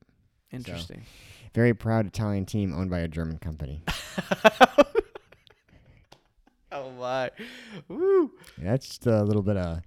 [0.51, 1.03] Interesting.
[1.53, 3.84] Very proud Italian team owned by a German company.
[6.72, 7.32] oh my.
[7.88, 8.32] Woo.
[8.57, 9.82] Yeah, that's just a little bit of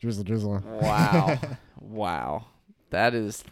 [0.00, 0.62] drizzle drizzle.
[0.64, 1.38] Wow.
[1.80, 2.46] wow.
[2.90, 3.44] That is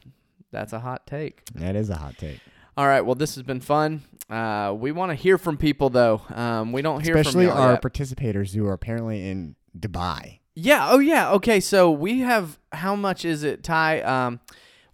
[0.51, 1.43] that's a hot take.
[1.55, 2.41] That is a hot take.
[2.77, 4.03] All right, well this has been fun.
[4.29, 6.23] Uh, we want to hear from people though.
[6.31, 7.83] Um, we don't hear Especially from our yet.
[7.83, 10.39] participators who are apparently in Dubai.
[10.55, 10.89] Yeah.
[10.91, 11.33] Oh, yeah.
[11.33, 11.61] Okay.
[11.61, 14.01] So we have how much is it, Ty?
[14.03, 14.41] Um,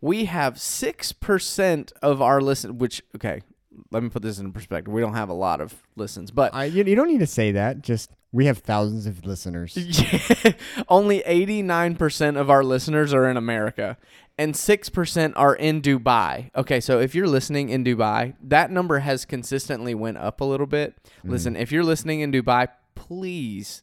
[0.01, 2.79] we have six percent of our listen.
[2.79, 3.41] Which okay,
[3.91, 4.93] let me put this in perspective.
[4.93, 7.53] We don't have a lot of listens, but I, you, you don't need to say
[7.53, 7.83] that.
[7.83, 9.77] Just we have thousands of listeners.
[10.89, 13.97] only eighty nine percent of our listeners are in America,
[14.39, 16.51] and six percent are in Dubai.
[16.55, 20.67] Okay, so if you're listening in Dubai, that number has consistently went up a little
[20.67, 20.95] bit.
[21.19, 21.31] Mm-hmm.
[21.31, 23.83] Listen, if you're listening in Dubai, please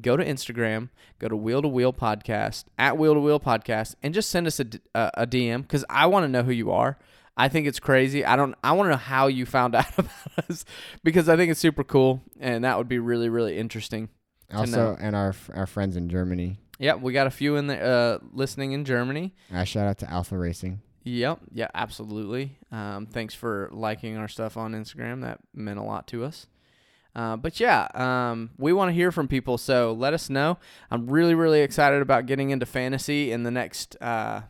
[0.00, 4.14] go to Instagram, go to Wheel to Wheel Podcast at Wheel to Wheel Podcast, and
[4.14, 6.98] just send us a a DM because I want to know who you are.
[7.36, 8.24] I think it's crazy.
[8.24, 8.54] I don't.
[8.62, 10.64] I want to know how you found out about us
[11.02, 14.08] because I think it's super cool, and that would be really, really interesting.
[14.52, 14.96] Also, know.
[14.98, 16.58] and our our friends in Germany.
[16.78, 19.34] Yep, we got a few in the uh, listening in Germany.
[19.52, 20.80] Uh, shout out to Alpha Racing.
[21.04, 22.58] Yep, yeah, absolutely.
[22.70, 25.22] Um, thanks for liking our stuff on Instagram.
[25.22, 26.46] That meant a lot to us.
[27.16, 30.58] Uh, but yeah, um, we want to hear from people, so let us know.
[30.90, 34.42] I'm really, really excited about getting into fantasy in the next uh,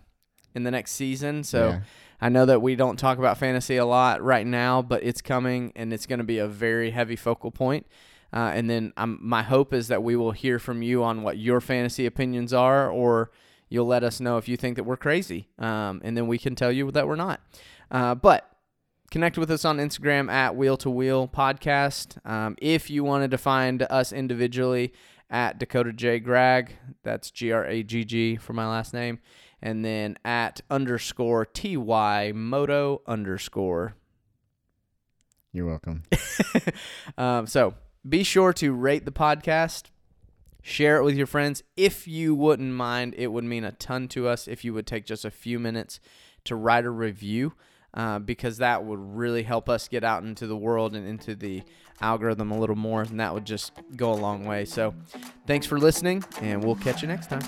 [0.54, 1.44] in the next season.
[1.44, 1.80] So Yeah.
[2.20, 5.72] I know that we don't talk about fantasy a lot right now, but it's coming
[5.76, 7.86] and it's going to be a very heavy focal point.
[8.32, 11.38] Uh, and then um, my hope is that we will hear from you on what
[11.38, 13.30] your fantasy opinions are, or
[13.68, 16.54] you'll let us know if you think that we're crazy, um, and then we can
[16.54, 17.40] tell you that we're not.
[17.90, 18.50] Uh, but
[19.10, 22.24] connect with us on Instagram at Wheel to Wheel Podcast.
[22.28, 24.92] Um, if you wanted to find us individually
[25.30, 29.20] at Dakota J Gragg, that's G R A G G for my last name,
[29.62, 33.94] and then at underscore T Y Moto underscore.
[35.52, 36.02] You're welcome.
[37.16, 37.74] Um, so
[38.06, 39.84] be sure to rate the podcast,
[40.62, 41.62] share it with your friends.
[41.76, 45.06] If you wouldn't mind, it would mean a ton to us if you would take
[45.06, 46.00] just a few minutes
[46.44, 47.54] to write a review.
[47.94, 51.62] Uh, because that would really help us get out into the world and into the
[52.02, 54.66] algorithm a little more, and that would just go a long way.
[54.66, 54.94] So,
[55.46, 57.42] thanks for listening, and we'll catch you next time.